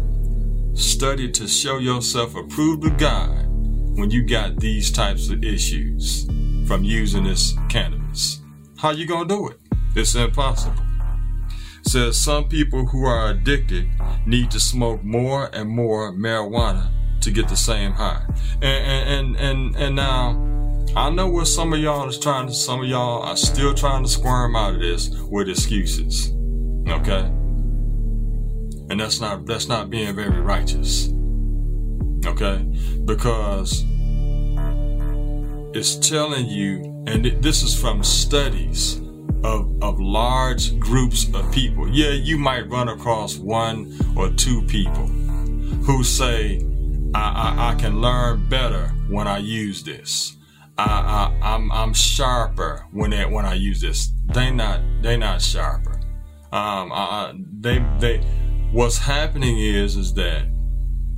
study 0.74 1.32
to 1.32 1.48
show 1.48 1.78
yourself 1.78 2.36
approved 2.36 2.86
of 2.86 2.98
God 2.98 3.46
when 3.98 4.10
you 4.10 4.24
got 4.24 4.60
these 4.60 4.92
types 4.92 5.30
of 5.30 5.44
issues 5.44 6.26
from 6.68 6.84
using 6.84 7.26
this 7.26 7.56
cannabis? 7.70 8.42
How 8.78 8.92
you 8.92 9.06
gonna 9.06 9.28
do 9.28 9.50
it? 9.50 9.58
It's 9.96 10.16
impossible. 10.16 10.91
Says 11.84 12.18
some 12.18 12.48
people 12.48 12.86
who 12.86 13.06
are 13.06 13.32
addicted 13.32 13.90
need 14.26 14.52
to 14.52 14.60
smoke 14.60 15.04
more 15.04 15.50
and 15.54 15.70
more 15.70 16.14
marijuana 16.14 16.92
to 17.22 17.32
get 17.32 17.50
the 17.50 17.56
same 17.56 17.92
high. 17.94 18.24
And 18.62 18.66
and 18.66 19.10
and 19.10 19.36
and, 19.36 19.76
and 19.76 19.96
now 19.96 20.52
I 20.96 21.10
know 21.10 21.28
what 21.28 21.48
some 21.48 21.74
of 21.74 21.80
y'all 21.80 22.08
is 22.10 22.20
trying 22.20 22.48
to 22.48 22.54
some 22.54 22.82
of 22.82 22.88
y'all 22.88 23.24
are 23.24 23.38
still 23.38 23.74
trying 23.74 24.04
to 24.04 24.10
squirm 24.10 24.56
out 24.56 24.76
of 24.76 24.82
this 24.82 25.10
with 25.30 25.50
excuses. 25.50 26.32
Okay? 26.88 27.32
And 28.90 29.00
that's 29.00 29.22
not 29.22 29.46
that's 29.46 29.68
not 29.68 29.90
being 29.90 30.14
very 30.16 30.42
righteous. 30.42 31.10
Okay? 32.26 32.58
Because 33.06 33.86
it's 35.74 35.96
telling 35.96 36.48
you, 36.48 37.04
and 37.08 37.26
this 37.42 37.64
is 37.64 37.80
from 37.80 38.04
studies 38.04 39.02
of, 39.44 39.82
of 39.82 40.00
large 40.00 40.78
groups 40.80 41.28
of 41.34 41.52
people. 41.52 41.90
Yeah, 41.90 42.12
you 42.12 42.38
might 42.38 42.70
run 42.70 42.90
across 42.90 43.38
one 43.38 43.98
or 44.16 44.30
two 44.30 44.62
people 44.64 45.08
who 45.08 46.04
say, 46.04 46.66
I, 47.14 47.20
I, 47.20 47.72
I 47.72 47.76
can 47.76 48.02
learn 48.02 48.48
better 48.50 48.90
when 49.10 49.28
I 49.28 49.40
use 49.40 49.84
this. 49.84 50.38
I, 50.78 50.84
I, 51.42 51.54
I'm, 51.54 51.72
I'm 51.72 51.94
sharper 51.94 52.86
when 52.92 53.12
when 53.32 53.46
I 53.46 53.54
use 53.54 53.82
this. 53.82 54.12
They 54.34 54.52
not 54.52 54.82
they 55.02 55.18
not 55.18 55.42
sharper. 55.42 56.00
Um, 56.52 56.92
I, 56.92 57.34
they 57.60 57.86
they 58.00 58.18
what's 58.72 58.98
happening 58.98 59.58
is 59.60 59.96
is 59.96 60.14
that 60.16 60.48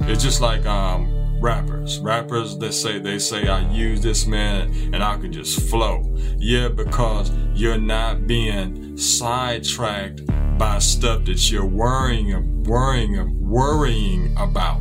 it's 0.02 0.24
just 0.24 0.42
like 0.42 0.66
um 0.66 1.23
rappers. 1.44 2.00
Rappers 2.00 2.58
that 2.60 2.74
say 2.74 3.00
they 3.00 3.20
say 3.20 3.48
I 3.48 3.70
use 3.70 4.02
this 4.02 4.26
man 4.26 4.72
and 4.94 5.04
I 5.04 5.18
can 5.18 5.32
just 5.32 5.70
flow. 5.70 6.10
Yeah, 6.38 6.70
because 6.70 7.32
you're 7.54 7.78
not 7.78 8.26
being 8.26 8.98
sidetracked 8.98 10.26
by 10.58 10.80
stuff 10.80 11.26
that 11.26 11.52
you're 11.52 11.66
worrying 11.66 12.64
worrying 12.64 13.48
worrying 13.48 14.34
about. 14.38 14.80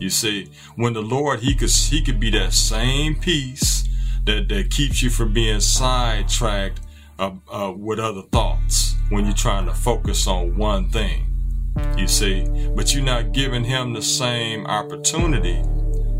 You 0.00 0.08
see, 0.10 0.50
when 0.76 0.94
the 0.94 1.02
Lord 1.02 1.40
he 1.40 1.54
could 1.54 1.70
he 1.70 2.02
could 2.02 2.18
be 2.18 2.30
that 2.30 2.54
same 2.54 3.14
peace 3.20 3.86
that, 4.24 4.48
that 4.48 4.70
keeps 4.70 5.02
you 5.02 5.10
from 5.10 5.34
being 5.34 5.60
sidetracked 5.60 6.80
uh, 7.18 7.32
uh, 7.52 7.72
with 7.76 7.98
other 7.98 8.22
thoughts 8.22 8.94
when 9.10 9.26
you're 9.26 9.34
trying 9.34 9.66
to 9.66 9.74
focus 9.74 10.26
on 10.26 10.56
one 10.56 10.90
thing 10.90 11.25
you 11.96 12.08
see. 12.08 12.46
But 12.74 12.94
you're 12.94 13.04
not 13.04 13.32
giving 13.32 13.64
him 13.64 13.92
the 13.92 14.02
same 14.02 14.66
opportunity 14.66 15.62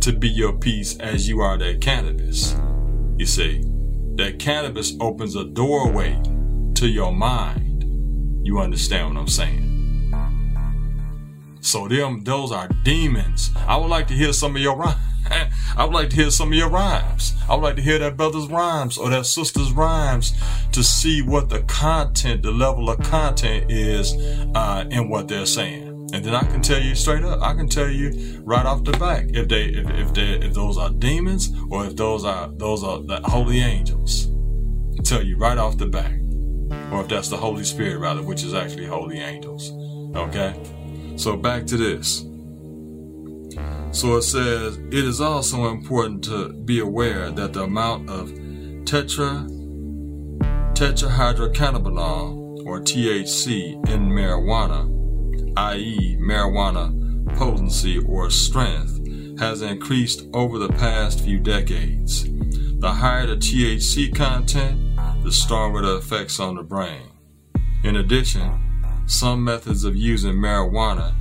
to 0.01 0.13
be 0.13 0.29
your 0.29 0.53
peace 0.53 0.97
as 0.99 1.29
you 1.29 1.41
are 1.41 1.59
that 1.59 1.81
cannabis. 1.81 2.55
You 3.17 3.27
see, 3.27 3.63
that 4.17 4.39
cannabis 4.39 4.95
opens 5.01 5.37
a 5.37 5.45
doorway 5.45 6.21
to 6.75 6.89
your 6.89 7.13
mind. 7.13 7.85
You 8.47 8.61
understand 8.61 9.09
what 9.09 9.21
I'm 9.21 9.29
saying? 9.29 9.63
So 11.61 11.89
them, 11.89 12.23
those 12.23 12.53
are 12.53 12.69
demons. 12.85 13.51
I 13.67 13.77
would 13.77 13.91
like 13.91 14.07
to 14.09 14.15
hear 14.15 14.33
some 14.33 14.55
of 14.55 14.63
your 14.63 14.77
rhymes. 14.77 15.01
I 15.77 15.85
would 15.85 15.95
like 15.95 16.11
to 16.11 16.17
hear 16.17 16.31
some 16.31 16.49
of 16.49 16.55
your 16.55 16.69
rhymes. 16.69 17.35
I 17.49 17.55
would 17.55 17.63
like 17.63 17.77
to 17.77 17.83
hear 17.83 17.99
that 17.99 18.17
brother's 18.17 18.49
rhymes 18.49 18.99
or 18.99 19.11
that 19.11 19.27
sister's 19.27 19.73
rhymes 19.73 20.33
to 20.73 20.83
see 20.83 21.23
what 21.23 21.49
the 21.49 21.61
content, 21.63 22.43
the 22.43 22.51
level 22.51 22.89
of 22.91 22.99
content 23.01 23.71
is 23.71 24.15
uh, 24.55 24.85
in 24.91 25.09
what 25.09 25.29
they're 25.29 25.47
saying. 25.47 25.87
And 26.13 26.25
then 26.25 26.35
I 26.35 26.45
can 26.45 26.63
tell 26.63 26.81
you 26.81 26.95
straight 26.95 27.25
up, 27.25 27.43
I 27.43 27.55
can 27.55 27.69
tell 27.69 27.89
you 27.89 28.41
right 28.45 28.65
off 28.65 28.85
the 28.85 28.93
back 28.93 29.27
if 29.31 29.49
they 29.49 29.65
if, 29.65 29.91
if 29.91 30.15
they 30.15 30.35
if 30.35 30.55
those 30.55 30.79
are 30.79 30.91
demons 30.91 31.53
or 31.69 31.85
if 31.85 31.97
those 31.97 32.25
are 32.25 32.49
those 32.49 32.85
are 32.85 33.03
the 33.03 33.21
holy 33.25 33.59
angels. 33.59 34.29
I'll 34.97 35.05
tell 35.05 35.23
you 35.23 35.37
right 35.37 35.59
off 35.59 35.79
the 35.79 35.87
back. 35.87 36.13
Or 36.93 37.01
if 37.01 37.09
that's 37.09 37.29
the 37.29 37.37
Holy 37.37 37.65
Spirit 37.65 37.99
rather, 37.99 38.23
which 38.23 38.45
is 38.45 38.55
actually 38.55 38.87
holy 38.87 39.19
angels. 39.19 39.73
Okay? 40.17 40.55
So 41.17 41.37
back 41.37 41.67
to 41.67 41.77
this. 41.77 42.25
So 43.93 44.17
it 44.17 44.23
says 44.23 44.77
it 44.77 44.95
is 44.95 45.21
also 45.21 45.67
important 45.71 46.25
to 46.25 46.53
be 46.53 46.81
aware 46.81 47.31
that 47.31 47.53
the 47.53 47.63
amount 47.63 48.11
of 48.11 48.31
tetra 48.85 49.53
tetrahydrocannabinol 50.75 52.67
or 52.67 52.81
THC 52.81 53.89
in 53.89 54.11
marijuana 54.11 54.97
i.e., 55.57 56.19
marijuana 56.21 56.93
potency 57.37 57.99
or 58.07 58.31
strength, 58.31 59.01
has 59.39 59.63
increased 59.63 60.27
over 60.33 60.59
the 60.59 60.69
past 60.69 61.21
few 61.21 61.39
decades. 61.39 62.25
The 62.79 62.93
higher 62.93 63.27
the 63.27 63.37
THC 63.37 64.15
content, 64.15 64.97
the 65.23 65.33
stronger 65.33 65.83
the 65.83 65.97
effects 65.97 66.39
on 66.39 66.57
the 66.57 66.63
brain. 66.63 67.11
In 67.85 67.97
addition, 67.97 68.85
some 69.07 69.45
methods 69.45 69.85
of 69.85 69.97
using 69.97 70.35
marijuana, 70.35 71.15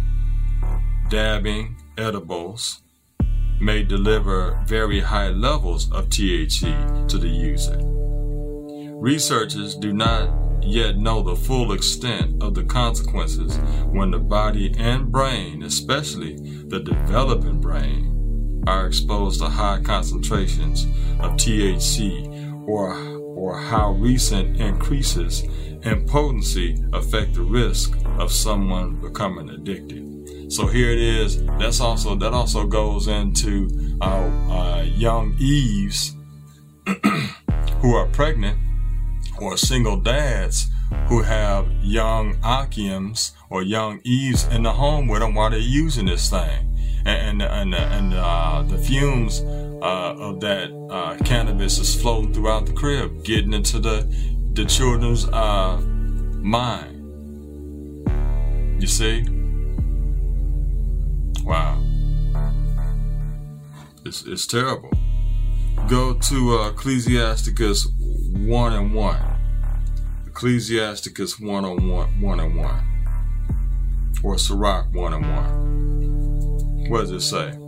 dabbing, 1.10 1.78
edibles, 1.98 2.82
may 3.60 3.84
deliver 3.84 4.62
very 4.66 5.00
high 5.00 5.30
levels 5.30 5.92
of 5.92 6.10
THC 6.10 7.08
to 7.08 7.18
the 7.18 7.28
user. 7.28 7.80
Researchers 8.96 9.76
do 9.76 9.94
not 9.94 10.30
yet 10.62 10.98
know 10.98 11.22
the 11.22 11.36
full 11.36 11.72
extent 11.72 12.42
of 12.42 12.54
the 12.54 12.64
consequences 12.64 13.58
when 13.92 14.12
the 14.12 14.20
body 14.20 14.74
and 14.78 15.12
brain, 15.12 15.64
especially 15.64 16.36
the 16.68 16.80
developing 16.80 17.62
brain, 17.62 18.64
are 18.68 18.88
exposed 18.88 19.40
to 19.40 19.48
high 19.48 19.80
concentrations 19.82 20.86
of 21.20 21.34
THC 21.34 22.68
or, 22.68 22.96
or 23.36 23.60
how 23.60 23.92
recent 23.92 24.60
increases 24.60 25.44
in 25.84 26.06
potency 26.08 26.84
affect 26.94 27.36
the 27.36 27.44
risk 27.44 27.96
of 28.18 28.32
someone 28.32 28.96
becoming 28.96 29.50
addicted. 29.50 30.15
So 30.50 30.68
here 30.68 30.92
it 30.92 31.00
is. 31.00 31.44
That's 31.60 31.80
also 31.80 32.16
that 32.16 32.34
also 32.34 32.66
goes 32.66 33.08
into 33.08 33.98
our 34.02 34.28
uh, 34.50 34.84
young 34.84 35.36
Eves 35.40 36.16
who 37.82 37.96
are 37.96 38.08
pregnant 38.08 38.60
or 39.40 39.58
single 39.58 39.98
dads 39.98 40.70
who 41.08 41.22
have 41.22 41.68
young 41.82 42.36
Akims 42.42 43.32
or 43.50 43.64
young 43.64 44.00
Eves 44.04 44.46
in 44.48 44.64
the 44.64 44.72
home 44.72 45.08
with 45.08 45.22
them 45.22 45.34
while 45.36 45.50
they're 45.50 45.60
using 45.60 46.06
this 46.06 46.30
thing. 46.30 46.72
And, 47.06 47.42
and, 47.42 47.74
and, 47.74 47.76
and 47.76 48.14
uh, 48.14 48.64
the 48.68 48.78
fumes 48.78 49.42
uh, 49.42 50.16
of 50.18 50.40
that 50.40 50.72
uh, 50.90 51.18
cannabis 51.24 51.78
is 51.78 52.00
floating 52.00 52.34
throughout 52.34 52.66
the 52.66 52.74
crib, 52.74 53.24
getting 53.24 53.54
into 53.54 53.80
the, 53.80 54.08
the 54.54 54.66
children's 54.66 55.28
uh, 55.30 55.80
mind. 56.42 56.92
You 58.82 58.88
see? 58.88 59.35
Wow. 61.46 61.82
It's, 64.04 64.26
it's 64.26 64.48
terrible. 64.48 64.92
Go 65.88 66.16
to 66.16 66.60
uh, 66.60 66.70
Ecclesiasticus 66.70 67.88
1 68.34 68.74
and 68.74 68.94
1. 68.94 69.18
Ecclesiasticus 70.28 71.40
1 71.40 71.66
and 71.66 71.90
1, 71.90 72.22
1 72.22 72.40
and 72.40 72.56
1. 72.56 74.18
Or 74.24 74.38
Sirach 74.40 74.92
1 74.92 75.14
and 75.14 76.84
1. 76.84 76.90
What 76.90 77.02
does 77.02 77.12
it 77.12 77.22
say? 77.22 77.65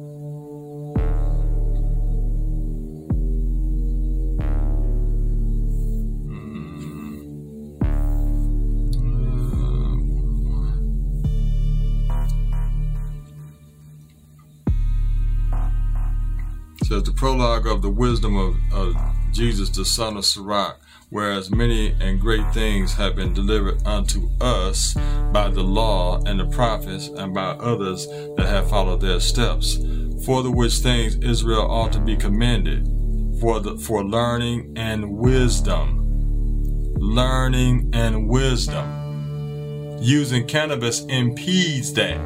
Says 16.98 17.04
the 17.04 17.12
prologue 17.12 17.68
of 17.68 17.84
the 17.84 17.90
wisdom 17.90 18.36
of, 18.36 18.56
of 18.74 18.96
Jesus, 19.32 19.70
the 19.70 19.86
son 19.86 20.18
of 20.18 20.26
Sirach, 20.26 20.80
whereas 21.10 21.52
many 21.52 21.96
and 22.00 22.20
great 22.20 22.52
things 22.54 22.94
have 22.94 23.16
been 23.16 23.34
delivered 23.34 23.86
unto 23.86 24.28
us 24.42 24.96
by 25.32 25.48
the 25.48 25.62
law 25.62 26.20
and 26.26 26.40
the 26.40 26.48
prophets 26.48 27.08
and 27.10 27.36
by 27.36 27.50
others 27.52 28.08
that 28.08 28.48
have 28.48 28.70
followed 28.70 29.02
their 29.02 29.20
steps, 29.20 29.76
for 30.26 30.42
the 30.42 30.50
which 30.50 30.80
things 30.80 31.16
Israel 31.18 31.70
ought 31.70 31.94
to 31.94 32.00
be 32.00 32.16
commended, 32.16 32.88
for 33.40 33.60
the 33.60 33.78
for 33.78 34.04
learning 34.04 34.74
and 34.76 35.18
wisdom. 35.18 36.04
Learning 36.96 37.92
and 37.94 38.28
wisdom. 38.28 40.00
Using 40.02 40.48
cannabis 40.48 41.02
impedes 41.06 41.94
that. 41.94 42.20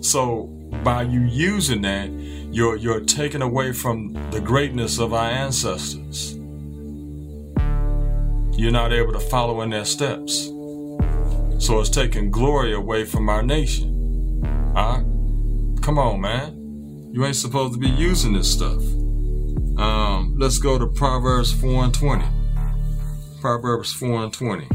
So 0.00 0.55
by 0.82 1.02
you 1.02 1.20
using 1.22 1.82
that, 1.82 2.10
you're, 2.52 2.76
you're 2.76 3.00
taken 3.00 3.42
away 3.42 3.72
from 3.72 4.12
the 4.30 4.40
greatness 4.40 4.98
of 4.98 5.12
our 5.12 5.30
ancestors. 5.30 6.34
You're 8.58 8.72
not 8.72 8.92
able 8.92 9.12
to 9.12 9.20
follow 9.20 9.60
in 9.60 9.70
their 9.70 9.84
steps. 9.84 10.46
So 11.58 11.80
it's 11.80 11.90
taking 11.90 12.30
glory 12.30 12.72
away 12.72 13.04
from 13.04 13.28
our 13.28 13.42
nation. 13.42 14.42
Huh? 14.74 15.02
Come 15.82 15.98
on, 15.98 16.20
man. 16.20 17.10
You 17.12 17.24
ain't 17.24 17.36
supposed 17.36 17.74
to 17.74 17.78
be 17.78 17.88
using 17.88 18.32
this 18.32 18.50
stuff. 18.50 18.82
Um, 19.78 20.34
let's 20.38 20.58
go 20.58 20.78
to 20.78 20.86
Proverbs 20.86 21.52
4 21.52 21.84
and 21.84 21.94
20. 21.94 22.24
Proverbs 23.40 23.92
4 23.92 24.24
and 24.24 24.32
20. 24.32 24.68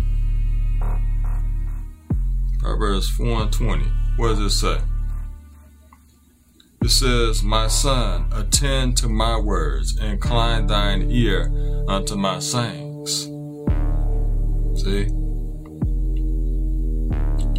Proverbs 2.60 3.10
4 3.10 3.42
and 3.42 3.52
20. 3.52 3.86
What 4.18 4.30
does 4.30 4.40
it 4.40 4.50
say? 4.52 4.78
It 6.84 6.90
says, 6.90 7.44
My 7.44 7.68
son, 7.68 8.26
attend 8.32 8.98
to 8.98 9.08
my 9.08 9.38
words, 9.38 10.00
incline 10.00 10.66
thine 10.66 11.12
ear 11.12 11.52
unto 11.88 12.16
my 12.16 12.40
sayings. 12.40 13.26
See? 14.82 15.08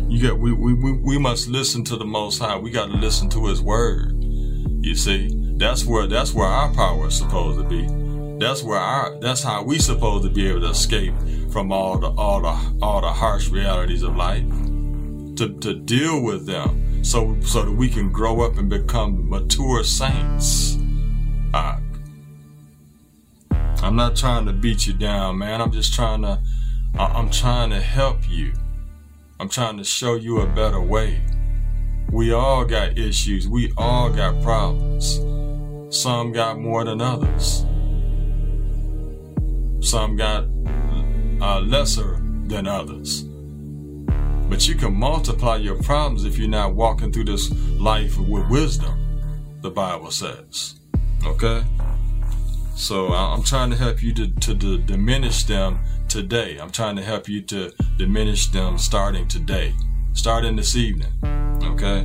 You 0.09 0.21
got 0.21 0.41
we, 0.41 0.53
we, 0.53 0.75
we, 0.75 0.93
we 0.93 1.19
must 1.19 1.49
listen 1.49 1.85
to 1.85 1.97
the 1.97 2.05
most 2.05 2.41
high. 2.41 2.59
We 2.59 2.73
got 2.73 2.87
to 2.87 2.97
listen 2.97 3.29
to 3.31 3.47
his 3.47 3.63
word. 3.63 4.13
You 4.21 4.97
see? 4.97 5.31
That's 5.57 5.85
where 5.85 6.09
that's 6.09 6.35
where 6.35 6.49
our 6.49 6.75
power 6.75 7.07
is 7.07 7.17
supposed 7.17 7.61
to 7.61 7.65
be. 7.65 7.87
That's 8.45 8.65
where 8.65 8.81
our 8.81 9.21
that's 9.21 9.45
how 9.45 9.63
we 9.63 9.79
supposed 9.79 10.25
to 10.25 10.31
be 10.31 10.49
able 10.49 10.63
to 10.63 10.71
escape 10.71 11.15
from 11.53 11.71
all 11.71 11.97
the 11.99 12.09
all 12.09 12.41
the 12.41 12.85
all 12.85 13.01
the 13.01 13.13
harsh 13.13 13.49
realities 13.51 14.03
of 14.03 14.17
life. 14.17 14.49
To 15.37 15.57
to 15.61 15.75
deal 15.75 16.23
with 16.25 16.45
them 16.47 16.92
so 17.03 17.37
so 17.43 17.65
that 17.65 17.73
we 17.73 17.89
can 17.89 18.11
grow 18.11 18.41
up 18.41 18.57
and 18.57 18.71
become 18.71 19.29
mature 19.29 19.85
saints. 19.85 20.79
Uh, 21.53 21.79
I'm 23.83 23.97
not 23.97 24.17
trying 24.17 24.47
to 24.47 24.53
beat 24.53 24.87
you 24.87 24.93
down, 24.93 25.39
man. 25.39 25.61
I'm 25.61 25.73
just 25.73 25.93
trying 25.93 26.23
to 26.23 26.41
I'm 26.99 27.31
trying 27.31 27.71
to 27.71 27.81
help 27.81 28.29
you. 28.31 28.53
I'm 29.41 29.49
trying 29.49 29.77
to 29.79 29.85
show 29.85 30.15
you 30.15 30.41
a 30.41 30.47
better 30.47 30.81
way. 30.81 31.21
We 32.11 32.33
all 32.33 32.65
got 32.65 32.99
issues. 32.99 33.49
We 33.49 33.73
all 33.77 34.11
got 34.11 34.41
problems. 34.43 35.19
Some 35.91 36.33
got 36.33 36.59
more 36.59 36.85
than 36.85 37.01
others. 37.01 37.65
Some 39.81 40.17
got 40.17 40.45
uh, 41.41 41.61
lesser 41.61 42.23
than 42.47 42.67
others. 42.67 43.25
But 44.53 44.69
you 44.69 44.75
can 44.75 44.95
multiply 44.95 45.57
your 45.57 45.83
problems 45.83 46.27
if 46.27 46.37
you're 46.37 46.47
not 46.47 46.75
walking 46.75 47.11
through 47.11 47.25
this 47.25 47.51
life 47.81 48.19
with 48.19 48.47
wisdom, 48.51 49.59
the 49.63 49.71
Bible 49.71 50.11
says. 50.11 50.79
Okay? 51.25 51.65
So 52.77 53.15
I'm 53.15 53.43
trying 53.43 53.71
to 53.71 53.77
help 53.77 54.03
you 54.03 54.13
to, 54.13 54.29
to, 54.29 54.55
to 54.55 54.77
diminish 54.77 55.45
them 55.45 55.79
today. 56.07 56.59
I'm 56.59 56.71
trying 56.71 56.97
to 56.97 57.03
help 57.03 57.31
you 57.31 57.41
to 57.41 57.73
diminish 57.97 58.49
them 58.49 58.77
starting 58.77 59.27
today, 59.27 59.73
starting 60.13 60.57
this 60.57 60.77
evening. 60.77 61.13
Okay? 61.63 62.05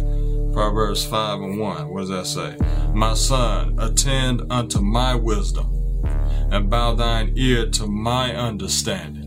Proverbs 0.54 1.06
5 1.06 1.42
and 1.42 1.60
1. 1.60 1.90
What 1.90 2.00
does 2.00 2.10
that 2.10 2.28
say? 2.28 2.56
My 2.94 3.14
son, 3.14 3.78
attend 3.78 4.50
unto 4.50 4.80
my 4.80 5.16
wisdom 5.16 6.02
and 6.50 6.70
bow 6.70 6.96
thine 6.96 7.34
ear 7.36 7.70
to 7.72 7.88
my 7.88 8.34
understanding. 8.34 9.27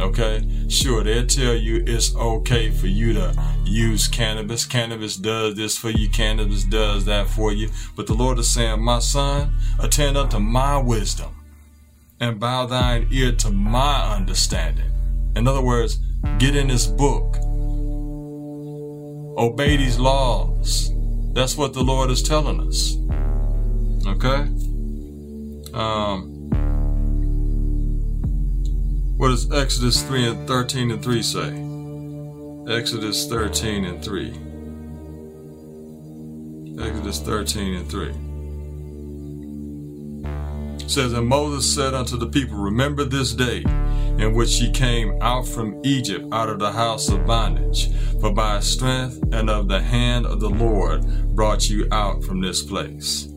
Okay? 0.00 0.46
Sure, 0.68 1.04
they'll 1.04 1.26
tell 1.26 1.54
you 1.54 1.84
it's 1.86 2.14
okay 2.16 2.70
for 2.70 2.86
you 2.86 3.12
to 3.12 3.34
use 3.64 4.08
cannabis. 4.08 4.64
Cannabis 4.64 5.16
does 5.16 5.54
this 5.56 5.76
for 5.76 5.90
you, 5.90 6.08
cannabis 6.08 6.64
does 6.64 7.04
that 7.04 7.28
for 7.28 7.52
you. 7.52 7.68
But 7.96 8.06
the 8.06 8.14
Lord 8.14 8.38
is 8.38 8.48
saying, 8.48 8.82
My 8.82 8.98
son, 8.98 9.54
attend 9.78 10.16
unto 10.16 10.38
my 10.38 10.78
wisdom 10.78 11.34
and 12.20 12.40
bow 12.40 12.66
thine 12.66 13.08
ear 13.10 13.32
to 13.32 13.50
my 13.50 14.14
understanding. 14.14 14.90
In 15.36 15.46
other 15.46 15.62
words, 15.62 15.98
get 16.38 16.56
in 16.56 16.68
this 16.68 16.86
book 16.86 17.36
Obey 19.40 19.74
these 19.78 19.98
laws. 19.98 20.92
That's 21.32 21.56
what 21.56 21.72
the 21.72 21.82
Lord 21.82 22.10
is 22.10 22.22
telling 22.22 22.60
us. 22.60 22.94
Okay? 24.06 24.50
Um, 25.72 26.39
what 29.20 29.28
does 29.28 29.52
Exodus 29.52 30.02
3 30.02 30.28
and 30.28 30.48
13 30.48 30.90
and 30.92 31.02
3 31.02 31.22
say? 31.22 31.48
Exodus 32.74 33.26
13 33.28 33.84
and 33.84 34.02
3. 34.02 34.28
Exodus 36.82 37.20
13 37.20 37.74
and 37.74 37.90
3 37.90 38.14
says, 40.88 41.12
And 41.12 41.26
Moses 41.26 41.70
said 41.70 41.92
unto 41.92 42.16
the 42.16 42.28
people, 42.28 42.56
Remember 42.56 43.04
this 43.04 43.34
day 43.34 43.58
in 43.60 44.32
which 44.32 44.58
ye 44.58 44.70
came 44.70 45.20
out 45.20 45.46
from 45.46 45.78
Egypt 45.84 46.26
out 46.32 46.48
of 46.48 46.58
the 46.58 46.72
house 46.72 47.10
of 47.10 47.26
bondage. 47.26 47.90
For 48.22 48.32
by 48.32 48.60
strength 48.60 49.22
and 49.32 49.50
of 49.50 49.68
the 49.68 49.82
hand 49.82 50.24
of 50.24 50.40
the 50.40 50.48
Lord 50.48 51.04
brought 51.34 51.68
you 51.68 51.86
out 51.92 52.24
from 52.24 52.40
this 52.40 52.62
place. 52.62 53.28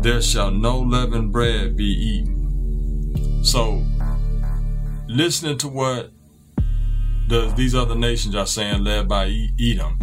There 0.00 0.20
shall 0.20 0.50
no 0.50 0.80
leavened 0.80 1.30
bread 1.30 1.76
be 1.76 1.84
eaten. 1.84 3.44
So, 3.44 3.84
listening 5.08 5.58
to 5.58 5.68
what 5.68 6.10
the, 7.28 7.52
these 7.56 7.74
other 7.74 7.94
nations 7.94 8.34
are 8.34 8.46
saying, 8.46 8.84
led 8.84 9.08
by 9.08 9.48
Edom, 9.60 9.98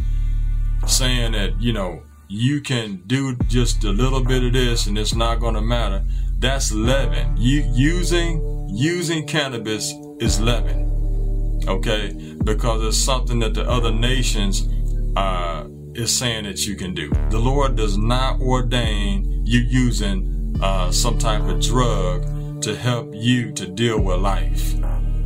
saying 0.87 1.33
that, 1.33 1.59
you 1.61 1.73
know, 1.73 2.03
you 2.27 2.59
can 2.59 3.01
do 3.05 3.35
just 3.47 3.83
a 3.83 3.91
little 3.91 4.23
bit 4.23 4.43
of 4.43 4.53
this 4.53 4.87
and 4.87 4.97
it's 4.97 5.13
not 5.13 5.39
going 5.39 5.53
to 5.53 5.61
matter. 5.61 6.03
That's 6.39 6.71
leaven. 6.71 7.37
You 7.37 7.63
using 7.71 8.67
using 8.69 9.25
cannabis 9.25 9.93
is 10.19 10.41
leaven. 10.41 11.61
Okay, 11.67 12.35
because 12.43 12.83
it's 12.83 12.97
something 12.97 13.39
that 13.39 13.53
the 13.53 13.67
other 13.69 13.91
nations 13.91 14.67
uh, 15.15 15.67
is 15.93 16.15
saying 16.15 16.43
that 16.43 16.65
you 16.67 16.75
can 16.75 16.93
do. 16.93 17.09
The 17.29 17.39
Lord 17.39 17.75
does 17.75 17.97
not 17.97 18.41
ordain 18.41 19.45
you 19.45 19.61
using 19.61 20.59
uh, 20.61 20.91
some 20.91 21.17
type 21.17 21.43
of 21.43 21.61
drug 21.61 22.61
to 22.61 22.75
help 22.75 23.13
you 23.13 23.51
to 23.53 23.67
deal 23.67 23.99
with 23.99 24.19
life. 24.19 24.73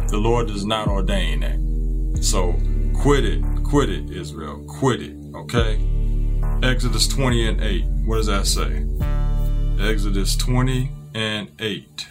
The 0.10 0.18
Lord 0.18 0.48
does 0.48 0.66
not 0.66 0.88
ordain 0.88 1.42
that. 1.42 2.24
So 2.24 2.56
quit 2.96 3.24
it, 3.24 3.44
quit 3.64 3.92
it, 3.92 4.10
Israel, 4.10 4.66
quit 4.68 5.04
it. 5.04 5.16
Okay. 5.36 5.80
Exodus 6.64 7.08
20 7.08 7.48
and 7.48 7.62
8. 7.62 7.86
What 8.06 8.18
does 8.18 8.26
that 8.26 8.48
say? 8.48 8.86
Exodus 9.80 10.36
20 10.36 10.92
and 11.14 11.52
8. 11.60 12.08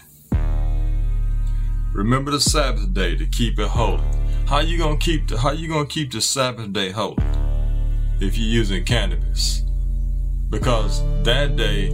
Remember 1.92 2.30
the 2.30 2.40
Sabbath 2.40 2.94
day 2.94 3.16
to 3.16 3.26
keep 3.26 3.58
it 3.58 3.66
holy. 3.66 4.04
How 4.46 4.60
you 4.60 4.78
gonna 4.78 4.96
keep 4.96 5.26
the 5.26 5.36
how 5.36 5.50
you 5.50 5.66
gonna 5.66 5.84
keep 5.84 6.12
the 6.12 6.20
Sabbath 6.20 6.72
day 6.72 6.90
holy 6.90 7.22
if 8.20 8.38
you're 8.38 8.48
using 8.48 8.84
cannabis? 8.84 9.64
Because 10.50 11.02
that 11.24 11.56
day 11.56 11.88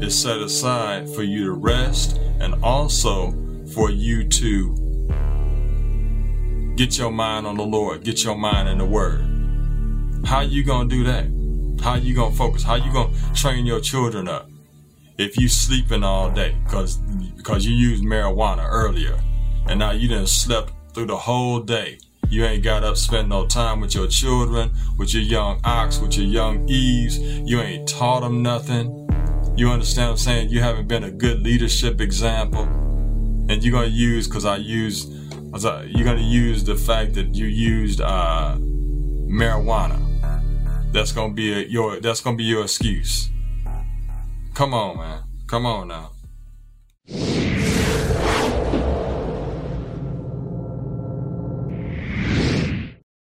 is 0.00 0.18
set 0.18 0.38
aside 0.38 1.06
for 1.10 1.22
you 1.22 1.44
to 1.44 1.52
rest 1.52 2.18
and 2.40 2.54
also 2.64 3.34
for 3.74 3.90
you 3.90 4.26
to 4.26 4.89
get 6.80 6.96
your 6.96 7.12
mind 7.12 7.46
on 7.46 7.58
the 7.58 7.62
Lord, 7.62 8.04
get 8.04 8.24
your 8.24 8.36
mind 8.36 8.66
in 8.66 8.78
the 8.78 8.86
Word. 8.86 9.20
How 10.24 10.40
you 10.40 10.64
gonna 10.64 10.88
do 10.88 11.04
that? 11.04 11.26
How 11.84 11.96
you 11.96 12.14
gonna 12.14 12.34
focus? 12.34 12.62
How 12.62 12.76
you 12.76 12.90
gonna 12.90 13.14
train 13.34 13.66
your 13.66 13.80
children 13.80 14.28
up? 14.28 14.48
if 15.18 15.36
you 15.36 15.48
sleeping 15.48 16.02
all 16.02 16.30
day 16.30 16.56
because 16.64 16.96
because 17.36 17.66
you 17.66 17.74
used 17.74 18.02
marijuana 18.02 18.66
earlier 18.66 19.20
and 19.66 19.78
now 19.78 19.90
you 19.90 20.08
didn't 20.08 20.30
slept 20.30 20.72
through 20.94 21.04
the 21.04 21.16
whole 21.16 21.60
day 21.60 21.98
you 22.30 22.42
ain't 22.42 22.64
got 22.64 22.82
up 22.82 22.96
spend 22.96 23.28
no 23.28 23.46
time 23.46 23.80
with 23.80 23.94
your 23.94 24.06
children 24.06 24.70
with 24.96 25.12
your 25.12 25.22
young 25.22 25.60
ox 25.62 25.98
with 25.98 26.16
your 26.16 26.24
young 26.24 26.66
eves 26.70 27.18
you 27.18 27.60
ain't 27.60 27.86
taught 27.86 28.20
them 28.20 28.42
nothing 28.42 28.86
you 29.58 29.68
understand 29.68 30.06
what 30.06 30.12
i'm 30.12 30.16
saying 30.16 30.48
you 30.48 30.62
haven't 30.62 30.88
been 30.88 31.04
a 31.04 31.10
good 31.10 31.42
leadership 31.42 32.00
example 32.00 32.62
and 33.50 33.62
you're 33.62 33.72
gonna 33.72 33.86
use 33.88 34.26
because 34.26 34.46
i 34.46 34.56
used 34.56 35.19
you're 35.86 36.04
gonna 36.04 36.20
use 36.20 36.64
the 36.64 36.76
fact 36.76 37.14
that 37.14 37.34
you 37.34 37.46
used 37.46 38.00
uh, 38.00 38.56
marijuana 38.58 39.98
that's 40.92 41.12
gonna 41.12 41.32
be 41.32 41.52
a, 41.52 41.66
your 41.66 42.00
that's 42.00 42.20
gonna 42.20 42.36
be 42.36 42.44
your 42.44 42.62
excuse 42.62 43.30
Come 44.54 44.74
on, 44.74 44.98
man. 44.98 45.22
Come 45.46 45.64
on 45.64 45.88
now. 45.88 46.10